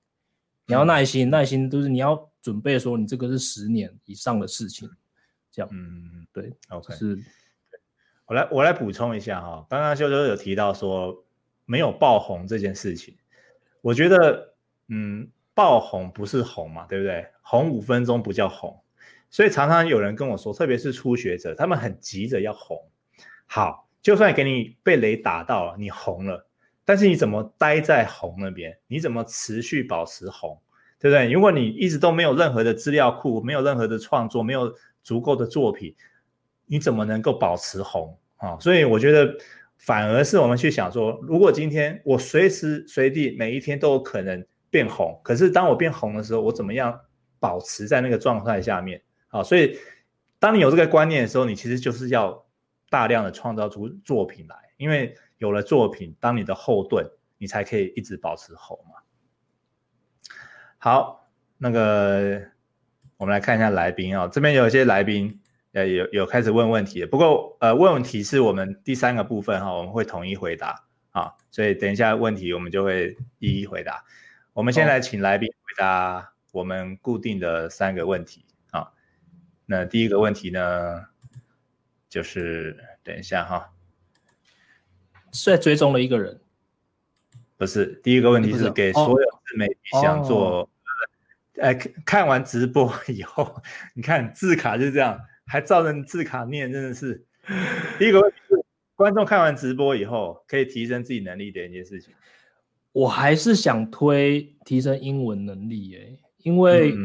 [0.67, 4.89] 你要耐心，耐心就是你要准备说你这个是十年以上的事情，
[5.51, 5.69] 这样。
[5.71, 7.17] 嗯，对，OK，是。
[8.25, 9.65] 我来，我来补充一下哈。
[9.69, 11.23] 刚刚修修有提到说
[11.65, 13.15] 没有爆红这件事情，
[13.81, 14.55] 我觉得，
[14.87, 17.25] 嗯，爆红不是红嘛，对不对？
[17.41, 18.75] 红五分钟不叫红，
[19.35, 22.81] 所以常常有人跟我说，特别是初学者，他们很急着要红。
[23.45, 26.47] 好，就算给你被雷打到了，你红了，
[26.85, 28.77] 但是你怎么待在红那边？
[28.87, 30.57] 你怎么持续保持红？
[31.01, 31.29] 对不对？
[31.29, 35.93] 如果你一直都没有任何的资料库，没有任何的创作，没有足够的作品。
[36.65, 38.57] 你怎么能够保持红啊？
[38.61, 39.35] 所以我觉得，
[39.77, 46.97] 反而是我们去想说，如果今天我随时随地每一天都有可能变红，可是当我变红的时候，我怎么样
[47.37, 49.01] 保持在那个状态下面？
[49.35, 49.77] 啊，所以
[50.39, 52.45] 当你有这个观念的时候，你其实就是要
[52.89, 57.05] 大量的创造出作品来，因为有了作品当你的后盾，
[57.37, 58.95] 你才可以一直保持红嘛。
[60.77, 62.41] 好，那个
[63.17, 65.41] 我们来看一下来宾啊，这边有一些来宾。
[65.73, 74.01] 呃，有有开始问问题，不过呃，问问题是我们第三个部分哈，我们会统一回答啊，所以等一下问题我们就会一一回答。
[74.53, 78.54] 我们先来请来宾回答我们固定的三个问题啊。
[79.65, 81.05] 那第一个问题呢，
[82.09, 83.73] 就是等一下哈，
[85.31, 86.39] 是在追踪了一个人，
[87.57, 90.69] 不是，第一个问题是给所有自媒体想做，
[91.61, 93.61] 哎、哦，看完直播以后，
[93.93, 95.19] 你看字卡就这样。
[95.47, 97.23] 还照着字卡念，真的是
[97.99, 102.11] 第一个问题是，观众看完直播以后可以提升自己能力的一件事情。
[102.91, 106.95] 我还是想推提升英文能力耶，因为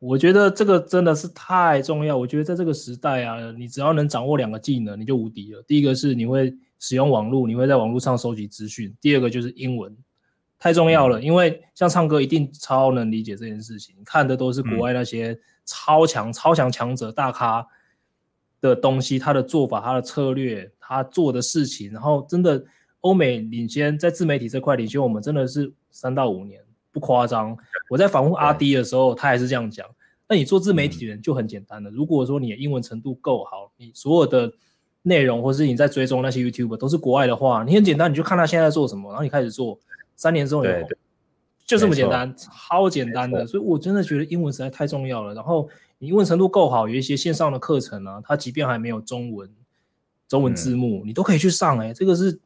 [0.00, 2.16] 我觉得这个真的是太重要。
[2.16, 5.62] 我觉得在这个时代啊，你只要能掌握两个技能，你就无敌了。
[5.66, 9.94] 第一个是你会使用网络，你会在网络上收集资讯；第二个就是英文。
[10.58, 11.22] 太重要了。
[11.22, 13.94] 因为像唱歌，一定超能理解这件事情。
[14.04, 17.66] 看的都是国外那些超强、超强强者、大咖
[18.62, 22.64] 的东西，他的做法、他的策略、他做的事情，然后真的
[23.00, 26.62] 欧美领先，在自媒体这块领先我们真的是三到五年，
[26.92, 27.56] 不夸张。
[27.88, 29.86] 我在访问阿 D 的时候，他还是这样讲。
[30.28, 31.90] 那你做自媒体人就很简单了。
[31.90, 34.52] 如果说你的英文程度够好，你所有的
[35.02, 39.78] 内容，或是你在追踪那些 YouTuber 都是国外的话，你很简单，你就看他现在在做什么，然后你开始做，
[40.14, 40.96] 三年之后你就
[41.66, 43.44] 就这么简单，超简单的。
[43.46, 45.34] 所以我真的觉得英文实在太重要了。
[45.34, 45.68] 然后
[45.98, 49.50] 你英文程度够好，有一些线上的课程啊，它即便还没有中文
[50.28, 51.88] 中文字幕，嗯、你都可以去上、欸。
[51.88, 52.38] 哎，这个是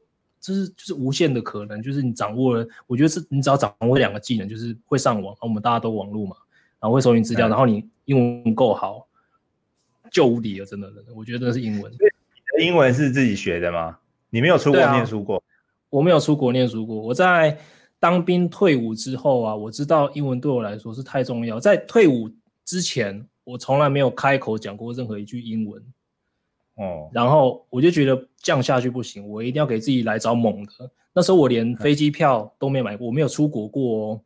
[0.44, 6.36] 这是就是无限的可能，就是你掌握了，我觉得是你只要掌握两个技能，就是会上网，我们大家都网络嘛，
[6.78, 9.08] 然后会搜寻资料，然后你英文够好，
[10.12, 11.90] 就无敌了，真的真的，我觉得是英文。
[12.60, 13.98] 英文是自己学的吗？
[14.28, 15.38] 你没有出国念书过？
[15.38, 15.42] 啊，
[15.88, 16.94] 我没有出国念书过。
[16.94, 17.58] 我在
[17.98, 21.58] 当兵退伍之后啊，我知道英文对我来说是太重要。
[21.58, 22.30] 在退伍
[22.66, 25.82] 之前，我从来没有开口讲过任何一句英文。
[26.76, 30.90] 哦，然后我就觉得这样下去不行，我一定要给自己来找猛的。
[31.12, 34.20] 那时候我连飞机票都没买过，我没有出国过哦。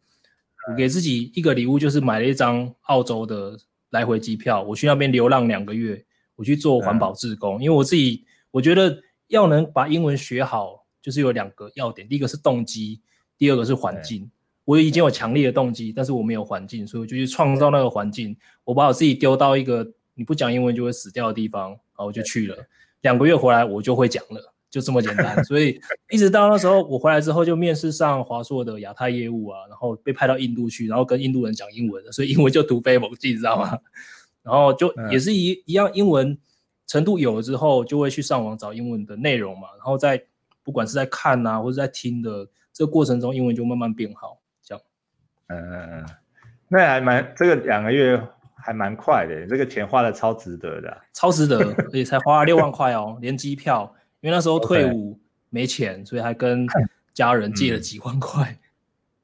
[0.70, 3.58] 我给自己一个礼物，就是买了一张澳洲的
[3.90, 6.04] 来回机票，我去那边流浪两个月。
[6.36, 8.96] 我去做环保志工，因为我自己我觉得
[9.26, 13.00] 要能把英文学好，就是有两个要点，第一个是动机，
[13.36, 14.30] 第二个是环境。
[14.64, 18.36] 我已经有强烈的动机，但是我没有环境，所以我就去创造那个环境。
[18.62, 19.84] 我把我自己丢到一个
[20.14, 22.56] 你不讲英文就会死掉的地方，然后我就去了。
[23.02, 25.44] 两个月回来我就会讲了，就这么简单。
[25.44, 25.80] 所以
[26.10, 33.78] 一直到那时候我回来之后，就面试上华硕的亚太业务啊，然后被派到印度去，然后跟印度人讲英文的，所以英文就突飞猛进，你知道吗？
[34.42, 36.38] 然后就也是一一样，英文
[36.86, 39.68] 程度有了之后，就会去上网找英文的内容嘛。
[39.76, 40.22] 然后在
[40.62, 44.40] 不管是在看啊，或者在听的这个过程中，英文就慢慢变好。
[44.62, 44.82] 这样，
[45.48, 46.06] 嗯嗯嗯，
[46.68, 48.20] 那还蛮这个两个月
[48.60, 53.94] 还蛮快的，这个钱花的超值得的，超值得， 而且才花了六万块哦，连机票。
[54.20, 56.66] 因为那时候退伍没钱，所以还跟
[57.14, 58.58] 家人借了几万块。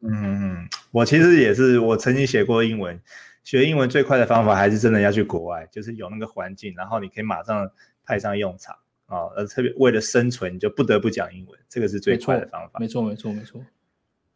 [0.00, 3.00] 嗯嗯，我其实也是，我曾经写过英文。
[3.42, 7.68] 学英文最快的方法还是真的要去国外，就是有那个环境，然后你可以马上
[8.06, 8.76] 派上用场
[9.06, 9.28] 啊。
[9.36, 12.78] 而特别为了生存，你就不得不讲英文，这个是最快的方法。
[12.78, 13.60] 没错，没错，没错。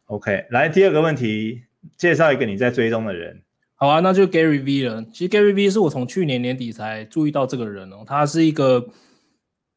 [0.05, 1.63] OK，来第二个问题，
[1.95, 3.41] 介绍一个你在追踪的人。
[3.81, 5.01] 好啊，那就 Gary V 了。
[5.05, 8.03] 其实 Gary V 是我从去年年底才注意到这个人哦。
[8.05, 8.85] 他是一个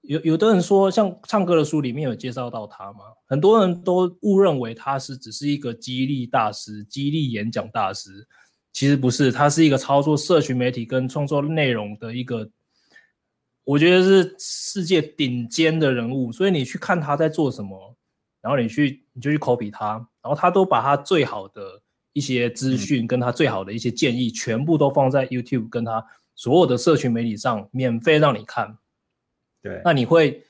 [0.01, 3.05] 有有的人说，像唱歌的书里面有介绍到他吗？
[3.29, 8.27] 很多人都误认为他是只是一个激励大师、激励演讲大师。
[8.73, 12.51] 其实不是，他是一个操作社群媒体跟创作内容的一个，
[13.63, 16.33] 我觉得是世界顶尖的人物。
[16.33, 17.97] 所以你去看他在做什么，
[18.41, 19.93] 然后你去你就去 copy 他，
[20.25, 21.81] 然后他都把他最好的
[22.13, 26.05] 一些资讯跟他最好的一些建议，全部都放在 YouTube 跟他
[26.35, 28.77] 所有的社群媒体上免费让你看。
[29.63, 30.43] 对，那你会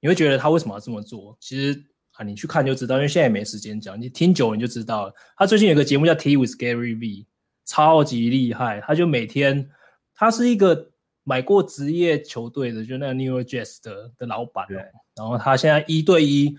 [0.00, 1.36] 你会觉得他为什么要这么做？
[1.40, 5.14] 其实啊，你去看就知道，因为现在也没时间讲，你听久了你就知道了。
[5.36, 7.26] 他最近有个节目叫 Tea with Gary V。
[7.64, 9.70] 超级厉害，他就每天，
[10.16, 10.90] 他是一个
[11.22, 14.64] 买过职业球队的，就那个 New York Jets 的的老板。
[14.64, 14.76] 哦。
[15.14, 16.58] 然后他现在一对一，比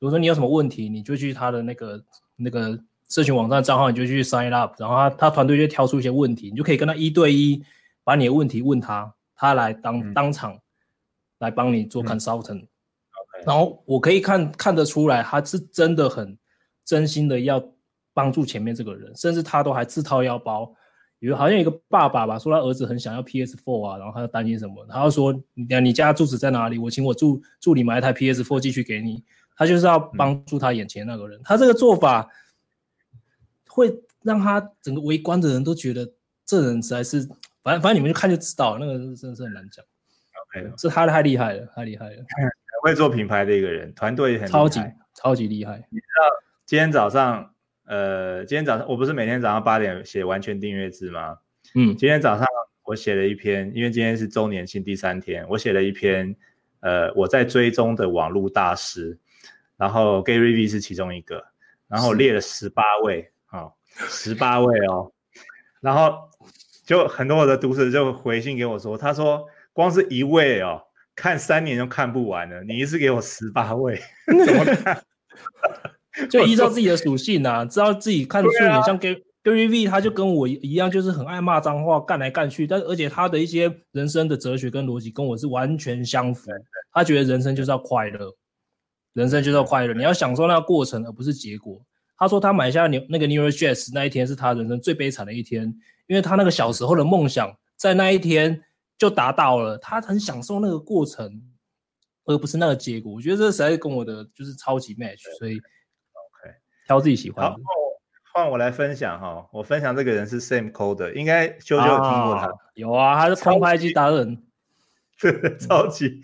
[0.00, 2.04] 如说你有什么问题，你就去他的那个
[2.36, 2.78] 那个
[3.08, 7.62] 社群网站账号，你就去 sign up，然后他他团队就挑出一些问题，你就可以跟他一对一
[8.04, 10.58] 把你的问题问他，他来当、嗯、当场
[11.38, 12.68] 来帮你做 consultant、嗯。
[13.46, 16.36] 然后我可以看看得出来，他是真的很
[16.84, 17.62] 真心的要。
[18.16, 20.74] 帮助前面这个人，甚至他都还自掏腰包。
[21.18, 26.78] 有好像有一个爸爸吧，说他儿子很想要 PS4 啊，然后他就担心什么，他就说：“你你家住址在哪里？
[26.78, 29.22] 我请我助助理买一台 PS4 寄去给你。”
[29.54, 31.38] 他就是要帮助他眼前那个人。
[31.38, 32.26] 嗯、他这个做法
[33.76, 36.10] 会让他整个围观的人都觉得
[36.46, 37.20] 这人实在是，
[37.62, 39.84] 反正反正你们就看就知道，那个真的是很难讲。
[40.54, 42.16] OK，是他太厉害了，太厉害了。
[42.16, 42.50] 很
[42.82, 44.80] 会做品牌的一个人，团队也很超级
[45.12, 45.76] 超级厉害。
[45.90, 46.24] 你知道
[46.64, 47.52] 今天早上？
[47.88, 51.38] 呃，今天早上我不是每天早上八点写完全订阅制吗？
[51.76, 52.44] 嗯，今天早上
[52.82, 56.34] 我写了一篇，因为今天是周年庆第三天，我写了一篇，
[56.80, 59.16] 呃，我在追踪的网络大师，
[59.76, 61.44] 然后 Gary V 是其中一个，
[61.86, 63.35] 然后列了十八位，啊，
[64.08, 65.10] 十八位哦，
[65.80, 66.18] 然后
[66.84, 70.80] 就很多我的读者就回信给我说，他说光是一位哦，
[71.14, 75.02] 看三年就看不完了，你一次给我十八位，怎么看？
[76.30, 82.66] 就依照 自己的属性呐、啊，知道自己看顺眼，像 Gary Gary V，他就跟我一样，就是很爱骂脏话，干来干去。
[82.66, 86.50] 但而且他的一些人生的哲学跟逻辑跟我是完全相符。
[86.92, 88.34] 他觉得人生就是要快乐，
[89.12, 91.78] 人生就是要快乐，你要享受那个过程，而不是结果。
[92.18, 95.64] 他说他买下纽那个 New York Jets 那一天是他人生最悲惨的一天，
[96.06, 98.64] 因为他那个小时候的梦想在那一天
[98.96, 101.42] 就达到了，他很享受那个过程，
[102.24, 103.12] 而不是那个结果。
[103.12, 106.54] 我觉得这实在是跟我的就是超级 match，所以 OK
[106.86, 107.56] 挑自己喜欢的。
[108.32, 114.42] 换我来分享哈，我分享这个人是 Sam Calder，应该修修有听过他，有啊，他是空拍机达人，
[115.20, 116.20] 对，超级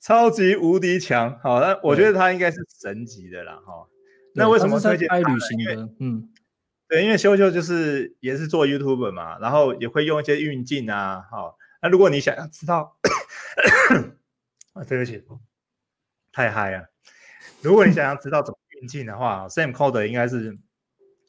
[0.00, 3.86] 超级无敌强，好，那我觉得他应该是神级的啦，哈。
[4.34, 5.88] 那为什么推荐爱旅行的？
[6.00, 6.28] 嗯，
[6.88, 12.98] 对，因为修修就是也是做 YouTuber 嘛，然后也会用一些运镜啊，好，那如果你想要知道，
[14.74, 15.22] 啊， 对不起，
[16.32, 16.88] 太嗨了，
[17.62, 20.58] 如果你想要知道怎么运镜的话，Sam Calder 应该是。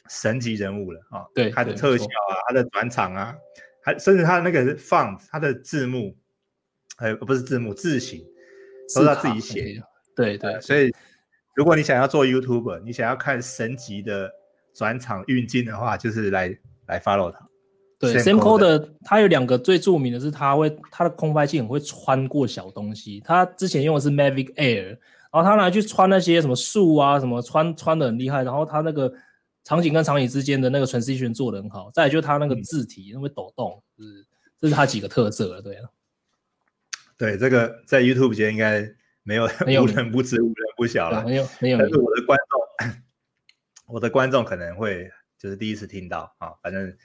[0.07, 1.25] 神级人物了啊！
[1.33, 3.35] 对，他的特效啊，他的转场啊，
[3.81, 6.15] 还甚至他的那个 font，他的字幕，
[6.97, 8.23] 呃，不是字幕，字型
[8.93, 9.83] 都是他自己写的。
[10.15, 10.93] 对对，所以
[11.55, 14.31] 如果你想要做 YouTuber，你想要看神级的
[14.73, 17.47] 转场运镜的话，就是来来 follow 他。
[17.97, 23.21] 对，Sam Calder 他有两个最著名的是，他会他的空拍器很会穿过小东西。
[23.25, 24.87] 他之前用的是 Mavic Air，
[25.31, 28.43] 然后他拿去穿那些什么树啊，什么穿穿的很厉害。
[28.43, 29.11] 然后他那个。
[29.67, 34.25] 场景跟场景之间的那个 transition 做的很好，再来就是他那个字体那会抖动，嗯、就是
[34.61, 35.89] 这是他几个特色了，对啊。
[37.17, 38.87] 对，这个在 YouTube 间应该
[39.23, 39.45] 没有
[39.81, 41.23] 无人不知、无人不小了。
[41.23, 41.77] 没有，没有。
[41.77, 42.91] 但是我的观众，
[43.87, 46.95] 我的观众可能会就是第一次听到啊，反正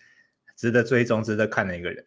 [0.56, 2.04] 值得追踪、值得看的一个人。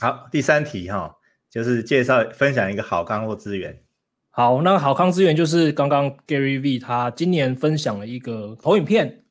[0.00, 1.16] 好，第三题哈，
[1.48, 3.82] 就是介绍分享一个好康或资源。
[4.30, 9.24] 好，那好康资源就是刚刚 Gary V 他今年分享了一个投影片，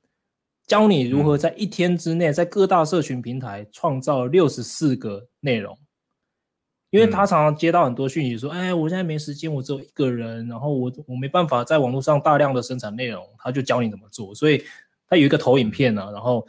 [0.67, 5.77] 教你如何在一天之内在各大社群平台创造六十四个内容。
[6.91, 14.35] 因为他常常接到很多讯息说，哎，我现在没时间，我只有一个人，然后我我没办法在网络上大量的生产内容，他就教你怎么做。
[14.35, 14.63] 所以
[15.09, 16.47] 他有一个投影片呢，然后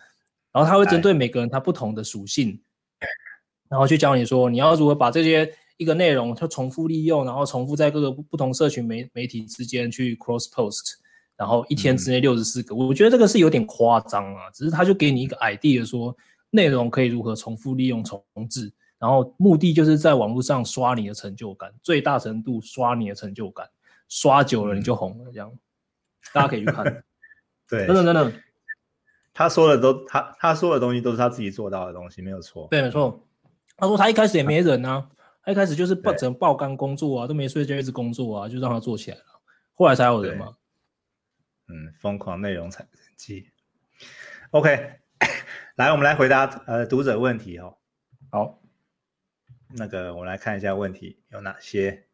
[0.52, 2.60] 然后他会针对每个人他不同的属性，
[3.70, 5.50] 然后去教你说你要如何把这些。
[5.78, 10.92] 一个内容，它重复利用，然后重复在各个不同社群媒媒体之间去 cross post，
[11.36, 14.48] 然后一天之内六十四个，嗯，我觉得这个是有点夸张啊。
[14.54, 16.16] 只是他就给你一个 idea，说
[16.50, 18.72] 内容可以如何重复利用、重置，
[19.02, 23.68] 然后目的就是在网络上刷你的成就感，最大程度刷你的成就感，
[24.08, 25.32] 刷久了你就红了。
[25.32, 25.52] 这样，
[26.32, 26.84] 大家可以去看。
[27.68, 28.32] 对，等等等等，
[29.34, 32.68] 他说的都他他说的东西都是他自己做到的东西，没有错。
[32.70, 33.26] 对，没错。
[33.76, 35.08] 他说他一开始也没人啊。
[35.42, 39.24] 他一开始就是不整爆肝工作啊，都没睡觉一直工作啊，就让他做起来了。
[39.74, 40.54] 后来才有人嘛。
[41.66, 43.50] 嗯，疯狂内容产生机。
[44.52, 45.00] OK，
[45.74, 47.76] 来，我们来回答呃读者问题哦。
[48.30, 48.61] 好，
[49.74, 52.04] 那个我们来看一下问题有哪些。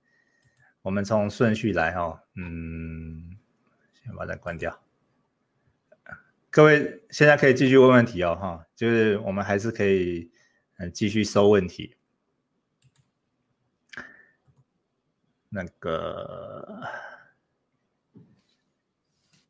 [0.83, 2.21] 我们从顺序来哈、哦。
[2.37, 3.37] 嗯，
[4.03, 4.81] 先把它关掉。
[6.51, 10.31] 各位现在可以继续问问题哦哈，就是我们还是可以
[10.79, 11.95] 嗯继续收问题。
[15.51, 16.83] 那个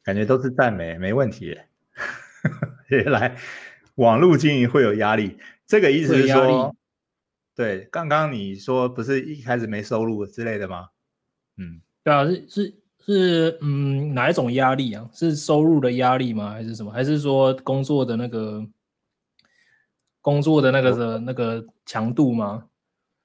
[0.03, 1.59] 感觉都是赞美，没问题。
[2.89, 3.37] 原来
[3.97, 6.75] 网络经营会有压力，这个意思是说，
[7.59, 10.91] 对，刚刚你说不是一开始没收入之类的吗？
[11.57, 15.11] 嗯，对啊，是是是，嗯，哪一种压力啊？
[15.13, 16.51] 是收入的压力吗？
[16.51, 16.93] 还是什么？
[16.93, 18.65] 还是说工作的那个
[20.21, 22.65] 工作的那个的那个强度吗？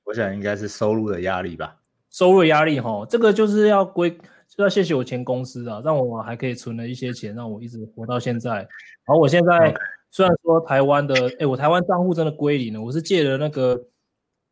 [0.05, 1.79] 我想应该是收入的压力吧。
[2.09, 4.09] 收入压力哈，这个就是要归，
[4.47, 8.55] 就要谢谢我前公司啊，让我还可以存了一些钱，让我一直活到现在。
[8.55, 9.75] 然后我现在
[10.09, 13.79] 虽然说台湾的，哎，我台湾账户真的归零了，我是借了那个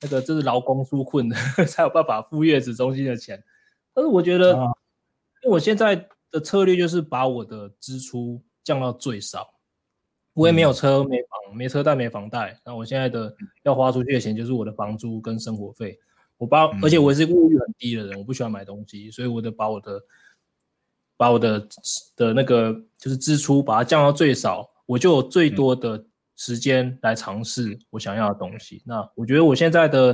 [0.02, 1.36] 那个就是劳工纾困的，
[1.68, 3.44] 才有办法付月子中心的钱。
[3.94, 4.54] 但是我觉得，
[5.44, 9.54] 因为我现在的策略就是把我的支出降到最少，
[10.34, 12.60] 我也没有车、没房、没车贷、没房贷。
[12.66, 16.00] 那我现在的要花出去的钱就是我的房租跟生活费。
[16.38, 20.02] 我把，而且我是一个物欲很低的人，我不喜欢买东西，所以我得把我的，
[21.16, 21.68] 把我的
[22.16, 26.04] 的那个就是支出把它降到最少，我就有最多的
[26.42, 28.82] 时间来尝试我想要的东西。
[28.84, 30.12] 那我觉得我现在的，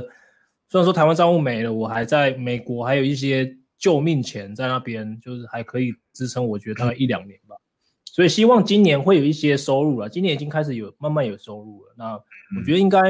[0.68, 7.56] 虽然说台湾账户没了，我还在美国还有一些救命钱在那边，就是还可以支撑，我觉得大概一两年吧。
[8.04, 11.94] 所以希望今年会有一些收入了，今年已经开始有慢慢有收入了。
[11.96, 13.00] 那我觉得应该。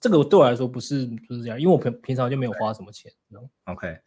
[0.00, 3.10] 这个对我来说不是就是这样，因为我平平常就没有花什么钱。
[3.64, 3.98] OK，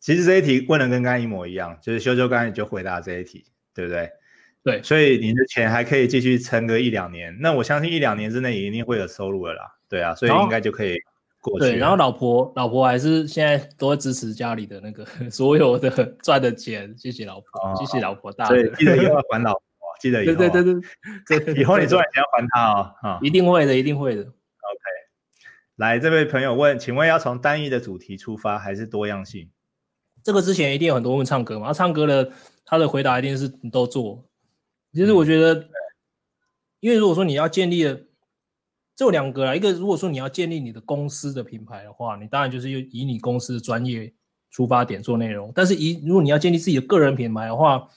[0.00, 4.10] 其实这一题问的跟刚刚一模一样，就是修修刚才就回答这一题，对不对？
[4.68, 9.62] 对，所以你的钱还可以继续撑个一两年，那我相信一两年之内也一定会有收入了啦。
[9.88, 10.98] 对啊，所以应该就可以
[11.40, 11.60] 过去。
[11.60, 15.88] 对，然后老婆老婆还是现在都会支持家里的那个 所有的
[16.22, 18.46] 赚的钱，谢谢老婆，哦、谢谢老婆大。
[18.48, 19.62] 对，记得以后要还老婆，
[19.98, 20.34] 记得以后。
[20.34, 20.74] 对对对
[21.26, 22.94] 对，这 以后你赚钱要还他哦。
[23.00, 24.20] 啊，一定会的，一定会的。
[24.20, 24.30] OK，
[25.76, 29.48] 来，这位朋友问，请问要从单一的主题出发，还是多样性？
[30.22, 32.30] 这个之前一定有很多问唱歌嘛，他唱歌的
[32.66, 34.22] 他的回答一定是你都做。
[34.92, 35.68] 其实我觉得，嗯、
[36.80, 38.04] 因为如果说你要建立的。
[38.98, 44.12] 这有两个啊，一个如果说你要建立你的公司的品牌的话，你当然就是以你公司的专业
[44.50, 45.52] 出发点做内容。
[45.54, 47.88] 但是以如果你要建立自己的个人品牌的话，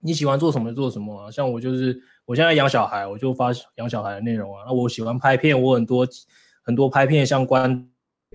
[0.00, 1.30] 你喜欢做什么做什么啊。
[1.30, 4.64] 像我就是我现在养小孩，我就发养小孩的内容啊。
[4.66, 6.06] 那我喜欢拍片，我很多
[6.62, 7.88] 很多拍片相关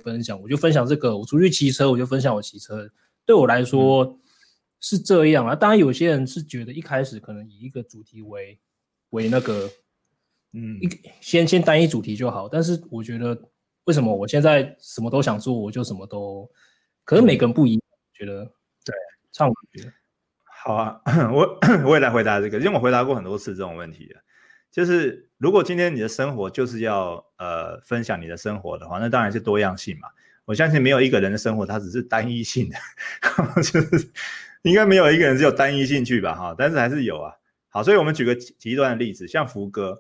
[0.04, 1.16] 分享，我就分享这个。
[1.16, 2.90] 我出去骑车，我就分享我骑车。
[3.28, 4.18] 对我来说
[4.82, 5.56] 是这样啊。
[5.56, 8.60] 当然有些人是觉得一开始可能以一个主题为
[9.12, 9.70] 为那个。
[10.54, 10.90] 嗯，一
[11.22, 13.42] 先先单一主题就好，但是我觉得
[13.86, 16.52] 为什么我现在什么都想做，我就什么都，
[17.06, 18.44] 可是每个人不一样，嗯、觉得
[18.84, 18.94] 对，
[19.32, 19.94] 唱我觉得
[20.44, 21.02] 好啊，
[21.32, 21.58] 我
[21.88, 24.20] 我也来回答这个，因为我回答过很多次这种问题了，
[24.70, 30.10] 就是如果今天你的生活就是要呃分享你的生活的话，那当然是多样性嘛。
[30.44, 32.76] 我相信没有一个人的生活它只是单一性的，
[33.64, 34.12] 就是
[34.64, 37.34] 应该没有一个人只有单一兴趣吧哈，但是还是有啊。
[37.70, 39.98] 好，所以我们举个极端的例子，像福哥。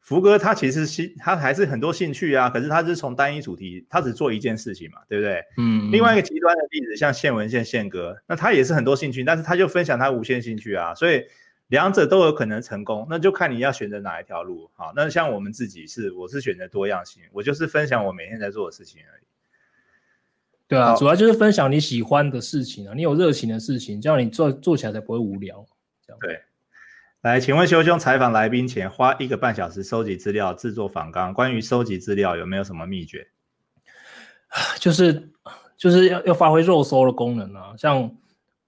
[0.00, 5.40] 福哥他其实兴他还是很多兴趣啊，可是他是从单一主题，他只做一件事情嘛，对不对？
[5.56, 5.92] 嗯。
[5.92, 11.24] 另外一个极端的例子，像宪文宪宪哥，那他也是很多兴趣，但是他就分享他无限兴趣啊，所以
[11.68, 14.68] 两者都有可能成功，那就看你要选择哪一条路。
[14.74, 19.22] 好，那像我们自己是，我是选择多样性，我就是分享我每天在做的事情而已。
[20.72, 25.66] 对啊，主要就是分享你喜欢的事情啊，你有热情的事情，这样你做做起来才不会无聊。
[26.06, 26.40] 这样对。
[27.20, 33.28] 来，请问修兄采访来宾前花一个半小时收集资料、制作访纲，关于收集资料有没有什么秘诀？
[34.80, 35.30] 就是
[35.76, 37.74] 就是要要发挥肉搜的功能啊。
[37.76, 38.10] 像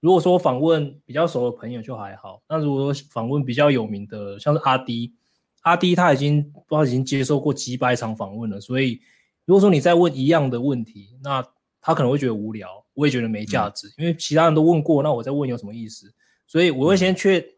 [0.01, 5.15] 如果说访问比较熟的朋友就还好，那如果说访问比较有名的，像是阿迪，
[5.63, 9.01] 阿迪他已经不知道已经接受过几百场访问了，所以
[9.47, 11.45] 如果说你再问一样的问题，那
[11.85, 16.12] 他可能会觉得无聊，我也觉得没价值，嗯、因为其他人都问过，那我再问有什么意思？
[16.47, 17.39] 所以我会先确。
[17.39, 17.51] 嗯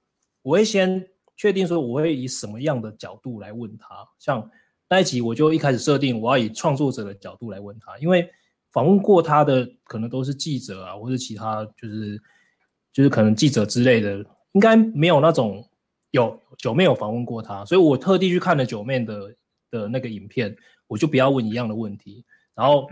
[0.46, 1.04] 我会先
[1.36, 4.48] 确定说我会以什么样的角度来问他，像
[4.88, 8.30] 那一集我就一开始设定我要以创作者的角度来问他，因为
[8.70, 12.22] 访问过他的可能都是记者啊，或者其他就是
[12.92, 15.68] 就是可能记者之类的，应该没有那种
[16.12, 19.34] 有九妹有访问过他，所以我特地去看了九妹的
[19.72, 20.56] 的那个影片，
[20.86, 22.24] 我就不要问一样的问题，
[22.54, 22.86] 然后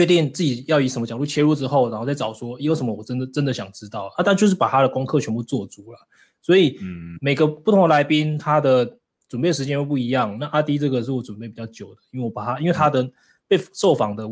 [0.00, 5.98] 确定自己要以什么角度切入之后，然后再找说有什么我真的真的想知道啊，但就是把他的功课全部做足了。
[6.40, 6.78] 所以，
[7.20, 8.96] 每个不同的来宾，他的
[9.28, 10.38] 准备时间又不一样。
[10.38, 13.06] 那阿迪这个是我准备比较久的，因为我把他，因为他的
[13.46, 14.26] 被受访的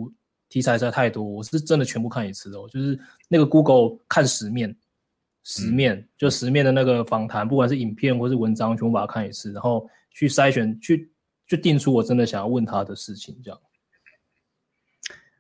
[0.49, 2.67] 题材实在太多，我是真的全部看一次哦。
[2.73, 2.99] 就是
[3.29, 4.75] 那个 Google 看十面，
[5.45, 11.13] 十面就十面的那个访谈，不管是影片或是文章，全部把它看一次，然后去筛选，去
[11.47, 13.39] 去定出我真的想要问他的事情。
[13.45, 13.61] 这样，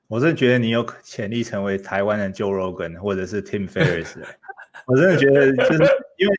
[0.08, 4.16] 我真的觉得你有潜力成为台湾的 Joe Rogan 或者是 Tim Ferriss。
[4.86, 5.82] 我真的觉得，就是
[6.18, 6.34] 因为。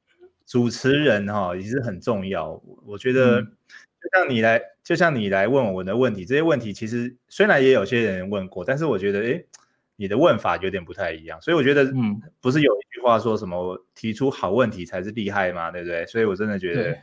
[0.49, 9.45] 主持人哈也是很重要，我觉得就像你来，就像你来问我的问题，这些问题其实虽然也有些人问过，但是我觉得诶，
[9.95, 15.69] 你的问法有点不太一样，所以我觉得嗯，不是有一句话说什么提出好问题才是厉害吗？
[15.69, 16.03] 对不对？
[16.07, 16.99] 所以我真的觉得，对，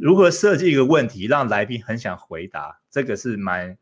[0.00, 3.76] 如何设计一个问题让来宾很想回答，这个是蛮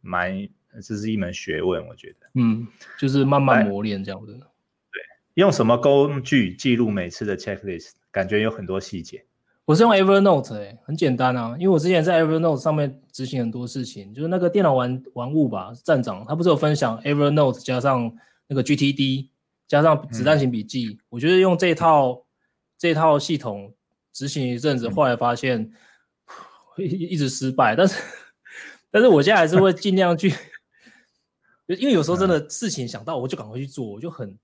[0.00, 0.48] 蛮，
[0.80, 2.66] 这是一门学问，我觉得，嗯，
[2.98, 4.32] 就是慢慢磨练这样子。
[4.32, 5.02] 对，
[5.34, 7.90] 用什么工具记录每次的 checklist？
[8.10, 9.24] 感觉有很多细节。
[9.64, 18.12] 我是用 Evernote 哎、欸，很简单啊，因为我之前在 Evernote 上面执行很多事情，就是那个电脑玩玩物吧，站长他不是有分享 Evernote 加上
[18.48, 19.28] 那个 GTD
[19.68, 22.24] 加上子弹型笔记，嗯、我觉得用这套
[22.76, 23.72] 这套系统
[24.12, 25.70] 执行一阵子，后来发现
[26.74, 28.02] 会、 嗯、一直失败，但是
[28.90, 30.34] 但是我现在还是会尽量去，
[31.76, 34.36] 因为有时候真的事情想到我就赶快去做，我就很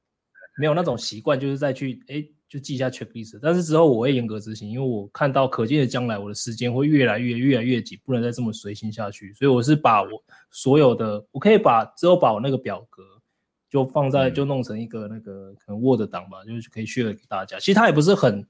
[0.59, 2.15] 没有那种习惯，就是再去哎。
[2.17, 9.35] 欸就记一下 checklist，但是之后我会严格执行，因为我看到可见的将来，我的时间会越来越越来越紧，不能再这么随心下去。
[9.35, 10.09] 所以我是把我
[10.51, 13.03] 所有的，我可以把之后把我那个表格
[13.69, 17.59] 就放在，就弄成一个那个可能 Word 档吧，就是可以 share 给大家。
[17.59, 18.43] 其实它也不是很，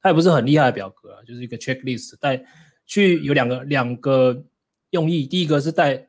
[0.00, 2.42] 它也不是很厉害的表格啊，就是一个 checklist，带
[2.86, 4.42] 去有两个两个
[4.92, 6.07] 用意，第一个是带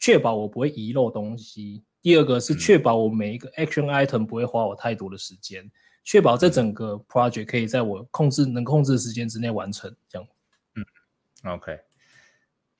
[0.00, 5.70] 确保我不会遗漏东西，第二个是确保我每一个 action item 不会花我太多的时间。
[6.02, 10.26] 确保这整个 project 可以在我控制能控制的时间之内完成，这样。
[10.74, 11.78] 嗯，OK。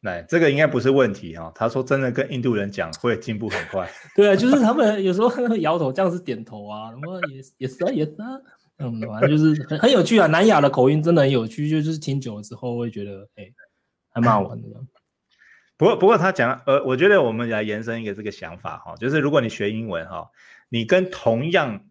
[0.00, 1.52] 来，这个应该不是问题哈、哦。
[1.54, 3.86] 他说真的，跟印度人讲会进步很快。
[4.16, 8.40] 对啊，就是他们有时候 摇头，这样子点头啊，什么也也是啊也是啊，
[8.78, 10.26] 嗯，反正就是很很有趣啊。
[10.26, 13.54] 南亚的口音真的很有趣，就是听久了之后会觉得，哎、欸，
[14.08, 14.68] 还蛮好玩的。
[15.80, 20.30] 不过不过他讲，呃，我觉得我们来延伸一个这个想法哈，就是如果你学英文哈，
[20.68, 21.86] 你跟同样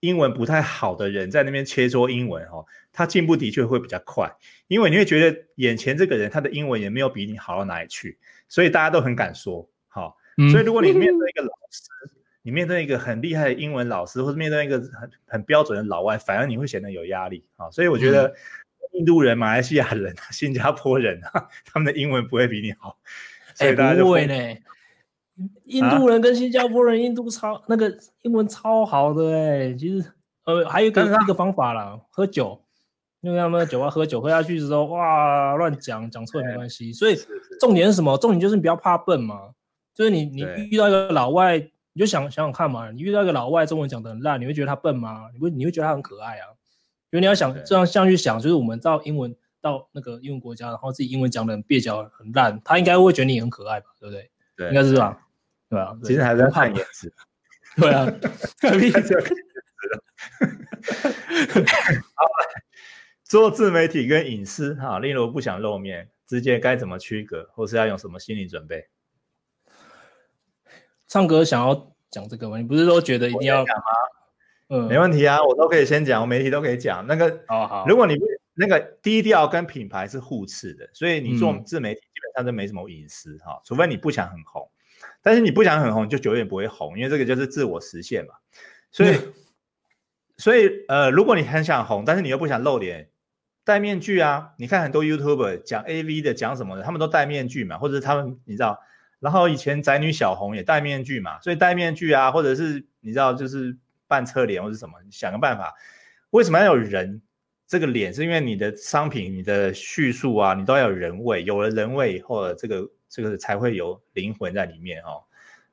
[0.00, 4.30] 英文不太好的人在那边切磋英文哈，他进步的确会比较快，
[4.68, 10.18] 因为你会觉得眼前这个人他的英文也没有比你好到哪里去，所以大家都很敢说，好，
[10.52, 11.88] 所以如果你面对一个老师，
[12.42, 18.34] 你面对一个很厉害的英文老师，或者面对一个很很标准的老外，反而你会显得有压力啊，所以我觉得
[18.92, 22.98] 印度人、马来西亚人、新加坡人啊，他们的英文不会比你好。
[23.60, 24.34] 哎、欸，不会呢。
[25.64, 27.90] 印度人跟新加坡人，印度超、啊、那个
[28.22, 29.72] 英文超好的哎。
[29.74, 30.12] 其实，
[30.44, 32.60] 呃，还有一个一个方法啦，喝酒，
[33.20, 36.92] 因为他们酒吧喝酒喝下去的时候，哇，乱讲讲错也没关系。
[36.92, 37.16] 所以
[37.58, 38.18] 重点是什么？
[38.18, 39.50] 重点就是你不要怕笨嘛。
[39.94, 41.58] 就是你你遇到一个老外，
[41.92, 42.90] 你就想想想看嘛。
[42.90, 45.24] 你遇到一个老外，中文讲的很烂，你会觉得他笨吗？
[45.32, 46.48] 你会你会觉得他很可爱啊？
[47.12, 49.34] 因为你要想这样这样去想，就是我们到英文。
[49.60, 53.86] 到那个英文国家，然后自己英文讲的很蹩脚、很烂，他应该会觉得你很可爱吧？
[54.00, 54.30] 对不对？
[54.56, 55.18] 对，应该是吧？
[55.68, 55.96] 对吧？
[56.02, 57.12] 其实还在看颜值。
[57.76, 58.06] 对啊，
[58.60, 59.16] 看颜值。
[62.14, 62.26] 好，
[63.24, 68.88] 做自媒体跟隐私哈，例如不想露面，之间该怎么区隔，或是要用什么心理准备？
[71.06, 72.56] 唱歌想要讲这个吗？
[72.56, 73.82] 你不是都觉得一定要讲吗？
[74.70, 77.06] 嗯，没问题啊，我都可以先讲，我媒体都可以讲。
[77.06, 78.24] 那个，哦好，如果你不。
[78.60, 84.70] 那个低调跟品牌是互斥的，所以你做自媒体基本上都没什么隐私哈、嗯，除非你不想很红。
[85.22, 88.34] 但是你不想很红，就久远不会红，因为这个就是自我实现嘛。
[88.92, 89.32] 所以，嗯、
[90.36, 93.08] 所以呃，如果你很想红，但是你又不想露脸，
[93.64, 94.52] 戴面具啊。
[94.58, 98.78] 你看很多 YouTuber 讲 AV 的，讲什么的，他们都戴面具嘛，或者是他们你知道，
[99.20, 105.74] 然后以前宅女小红也戴面具嘛，所以戴面具啊，或者是你知道就是扮侧脸或者什么，想个办法，
[106.28, 107.22] 为什么要有人？
[107.70, 115.22] 这个脸是因为你的商品、你的叙述啊，你都要有人味，有了人味以后，这个这个才会有灵魂在里面哦。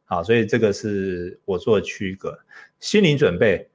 [0.05, 2.37] 好，所以这个是我做的区隔。
[2.79, 3.67] 心理准备，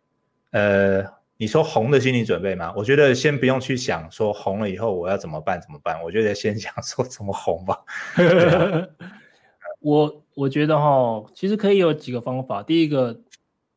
[0.52, 1.04] 呃，
[1.36, 2.72] 你说红的心理准备吗？
[2.76, 7.76] 我觉得先不用去想说红了以后我要怎么办怎么办，我觉得先想说怎么红吧。
[9.82, 12.62] 我我觉得哈，其实可以有几个方法。
[12.62, 13.20] 第一个，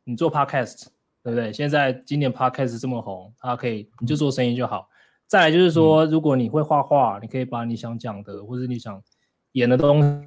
[0.03, 0.89] 你做 Podcast。
[1.26, 1.51] 对不对？
[1.51, 4.88] 现在今年 Podcast 这么红，它可以你就做生意就好。
[5.26, 9.01] 再来就是说，如果你会画画，你可以把你想讲的或者你想
[9.53, 10.23] 演的东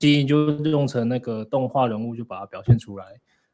[0.00, 3.04] 西，你就用成那个动画人物，就把它表现出来。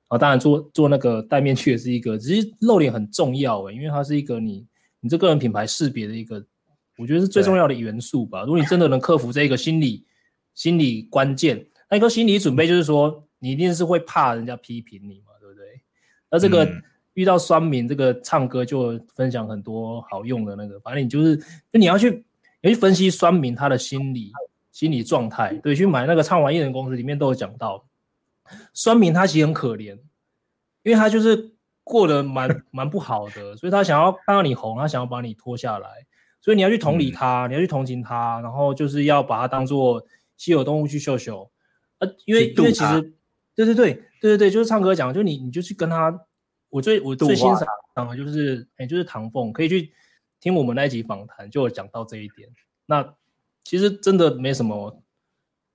[0.07, 4.65] 啊，当然做做那个戴面具也是一个，其实露脸很重要诶，因为它是一个你
[5.01, 6.37] 你这个人品牌识别的一个，
[6.97, 8.45] 我觉得是最重要的元素吧。
[8.45, 10.07] 如果你真的能克服这一个心理
[10.55, 15.34] 心理关键，那一个心理准备就是说，你一定是会怕人家批评你嘛。
[16.31, 16.69] 那这个
[17.15, 22.11] 遇到酸民，这个唱歌就分享很多好用的那个，反正你就是，就你要去，
[22.61, 24.33] 你要去分析酸民他的心理
[24.73, 25.55] 心理状态。
[25.63, 27.85] 对，去买那个唱玩艺人公司里面都有讲到，
[28.73, 29.97] 酸民他其实很可怜，
[30.83, 31.53] 因为他就是
[31.85, 35.89] 过得蛮 蛮不好的，所以他想要看到你红，他想要把你拖下来，
[36.41, 40.05] 所以你要去同理他，你要去同情他，然后就是要把他当做
[40.37, 41.49] 稀有动物去秀秀。
[41.99, 43.13] 呃，因为因为其实，
[43.55, 44.11] 对对对。
[44.21, 46.19] 对对对，就是唱歌讲，就你你就去跟他，
[46.71, 49.93] 我最我最欣赏的就是哎，就是唐凤，可以去
[50.41, 52.49] 听我们那一集访谈，就有讲到这一点。
[52.87, 53.15] 那
[53.65, 55.03] 其实真的没什么，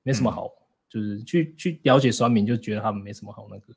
[0.02, 0.50] 没什么好，嗯、
[0.90, 3.72] 就是去去了解酸民，就觉得他们没什么好那个。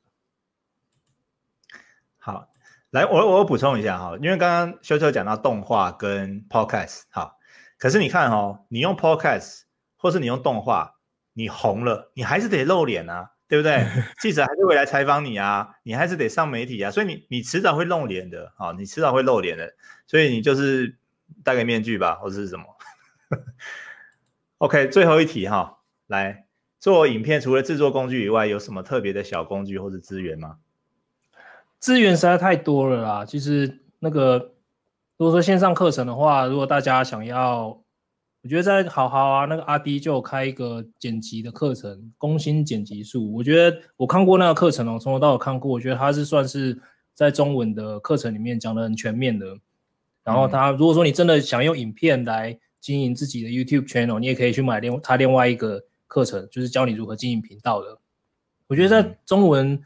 [2.17, 2.49] 好，
[2.89, 7.35] 来我我补充一下哈，因为刚刚修修讲到动画跟 podcast 哈，
[7.77, 9.61] 可是你看哦，你用 podcast
[9.97, 10.95] 或是你用动画，
[11.33, 13.32] 你红了，你还是得露脸啊。
[13.47, 13.85] 对不对？
[14.19, 19.75] 记者还是会来采访你啊，你还是得上媒体啊，所以你你迟早会露脸的啊，你迟早会露脸的，
[20.07, 20.97] 所以你就是
[21.43, 22.65] 戴个面具吧，或者是什么。
[24.57, 26.45] OK，最后一题哈，来
[26.79, 30.57] 做影片，除了制作工具以外，有什么特别的小工具或者资源吗？
[31.79, 34.53] 资源实在太多了啦，其实那个
[35.17, 37.82] 如果说线上课程的话，如果大家想要。
[38.43, 43.33] 我觉得在好好啊，那个阿迪就有开一个剪辑的课程，工薪剪辑术。
[43.33, 46.77] 我觉得我看过那个课程哦，从头到尾看过，我觉得他是算是
[47.13, 49.47] 在中文的课程里面讲的很全面的。
[50.25, 57.97] 然后他如果说你真的想用影片来经营自己的 YouTube channel，你也可以去买另他另外一个课程，就是教你如何经营频道的。
[58.67, 59.81] 我觉得在中文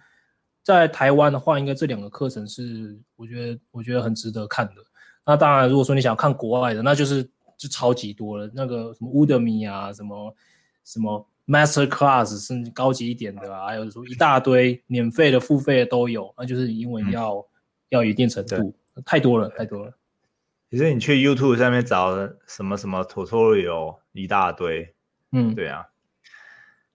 [0.63, 4.73] 在台湾的话，应该这两个课程是我觉得我觉得很值得看的。
[5.23, 7.29] 那当然，如果说你想看国外的，那就是。
[7.57, 10.35] 就超级多了，那个什么 Udemy 啊，什么
[10.83, 17.45] 什么 Master Class 甚至高级一点的啊，还有说一大堆免费的、付费的都有，那就是英文要、嗯、
[17.89, 18.73] 要一定程度，
[19.05, 19.93] 太多了，太多了。
[20.69, 24.93] 其实你去 YouTube 上面找什么什么 tutorial 一大堆，
[25.31, 25.87] 嗯，对啊。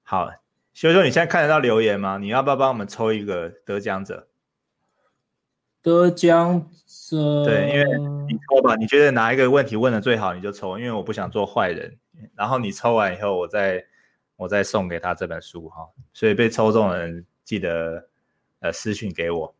[0.02, 0.30] 好，
[0.74, 2.18] 修修，你现在看得到留言吗？
[2.18, 4.28] 你要不要帮我们抽一个得奖者？
[5.80, 11.96] 得奖者，对，因为你抽吧，你觉得哪一个问题问的最好，你就抽，因为我不想做坏人。
[12.34, 13.84] 然后你抽完以后，我再
[14.36, 15.88] 我再送给他这本书哈。
[16.12, 18.08] 所以被抽中的人记得
[18.60, 19.54] 呃私讯给我。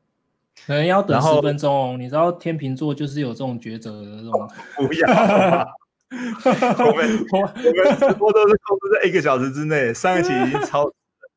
[0.67, 4.51] 可能要等十分钟哦，你知道天秤座就是有这种抉择的这种。
[4.77, 5.09] 不要，
[6.87, 11.31] 我们我们直播都是控制在一个小时之内，上一期已经超时了。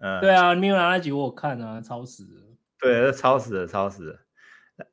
[0.00, 2.42] 嗯，对啊，没有拿那集我看啊，超时了。
[2.80, 4.18] 对，超时了，超时了。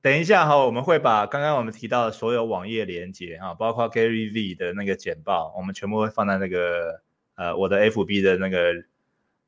[0.02, 7.02] 等一下哈，我们会把刚刚我们提到的所有网页连接哈，包括 Gary V 的那个简报，我们全部会放在那个
[7.36, 8.84] 呃我的 FB 的那个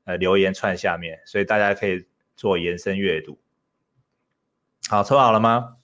[0.05, 3.37] 呃留言串下面，所以大家可以做延伸阅读。
[4.89, 5.77] 好，抽好了吗？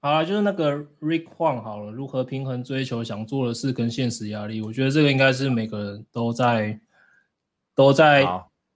[0.00, 4.60] 好了，就是那个 Rick Huang 好了，如何平衡追求想做的事跟现实压力？
[4.60, 6.80] 我觉得这个应该是每个人都在
[7.74, 8.26] 都在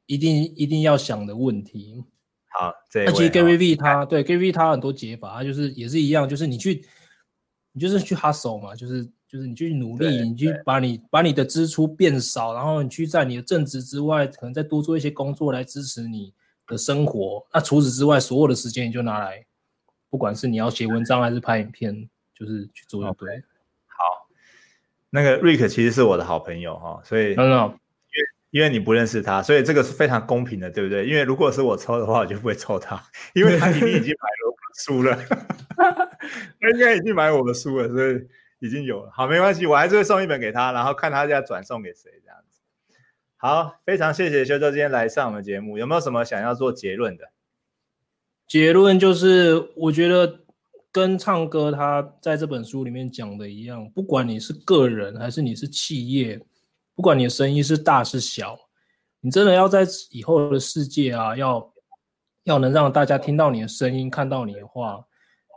[0.06, 2.04] 一定一定要想的问题。
[2.58, 6.84] 好，这那其实 Gary V 他对 Gary V 他很多解法，他就是也是一样，就是你去
[7.72, 16.32] 你就是去 hustle 嘛，就是就是你去努力，你去把你把你的支出变少，然后你去在你的正职之外，可能再多做一些工作来支持你
[16.66, 17.46] 的生活。
[17.52, 19.44] 那除此之外，所有的时间你就拿来。
[20.08, 23.28] 不管是你要写文章还是拍影片，就是去做就对。
[23.28, 23.42] Okay.
[23.86, 24.28] 好，
[25.10, 27.74] 那个 Rick 其实是我的好朋友哈，所以、no, no.
[28.56, 31.06] 因为你不认识他，所以这个是非常公平的，对不对？
[31.06, 32.98] 因为如果是我抽的话，我就不会抽他，
[33.34, 35.14] 因为他已经已经买了我的书了，
[36.58, 38.26] 他应该已经买我的书了，所以
[38.60, 39.10] 已经有了。
[39.12, 42.62] 好，没关系，我还是会送一本给他，然后看他要转送给谁这样子。
[43.36, 47.24] 好，非常谢谢修修今天来上我们节目，有没有什么想要做结论的？
[48.48, 50.40] 结论就是，我觉得
[50.90, 56.40] 跟唱歌他在这本书里面讲的一样，不管你是个人还是你是企业，
[56.96, 58.58] 不管你的生意是大是小，
[59.20, 61.72] 你真的要在以后的世界啊，要
[62.42, 65.04] 要能让大家听到你的声音，看到你的话，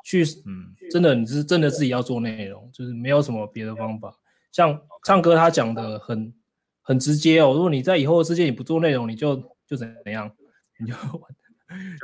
[0.03, 4.13] 去，嗯，真的你是真的自己要做内容，就是没有什么别的方法。
[4.51, 6.31] 像唱歌他讲的很
[6.83, 9.35] 很直接哦，如果你在以后的世界你不做内容，你就
[9.65, 10.29] 就怎样，
[10.77, 10.93] 你就。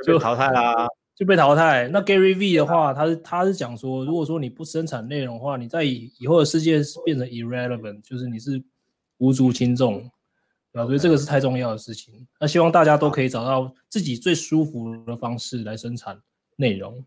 [0.06, 1.88] 就淘汰啦，就被淘汰。
[1.88, 8.62] 那 Gary V 的话，他是他是讲说，如果说你不生产内容的话，你在以以后的世界变成 irrelevant，就是你是
[9.18, 9.98] 无足轻重，
[10.72, 10.86] 对吧？
[10.86, 12.26] 所以这个是太重要的事情。
[12.38, 16.20] 那希望大家都可以找到自己最舒服的方式来生产
[16.56, 17.04] 内容。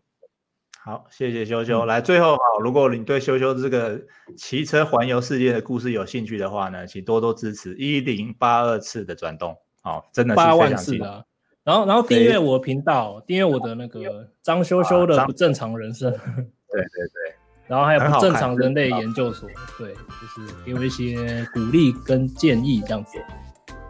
[0.82, 1.84] 好，谢谢修修。
[1.84, 4.00] 来，最后哈，如果你对修修这个
[4.36, 9.54] 骑车环游世界的故事有兴趣的话呢，请多多支持一零八二次的转动。
[9.82, 11.26] 好，真的是八万次的。
[11.62, 16.10] 然后，然后订阅我的频道，订阅我的那个张修修的不正常人生。
[16.10, 16.18] 对
[16.80, 17.39] 对对。
[17.70, 19.48] 然后还有不正常人类研究所，
[19.78, 23.16] 对，就是给我一些鼓励跟建议这样子。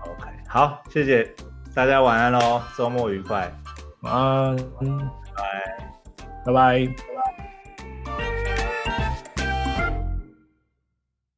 [0.02, 1.34] OK，好，谢谢
[1.74, 3.50] 大家，晚安喽，周末愉快。
[4.02, 4.62] 晚安，拜
[5.34, 7.09] 拜，拜拜。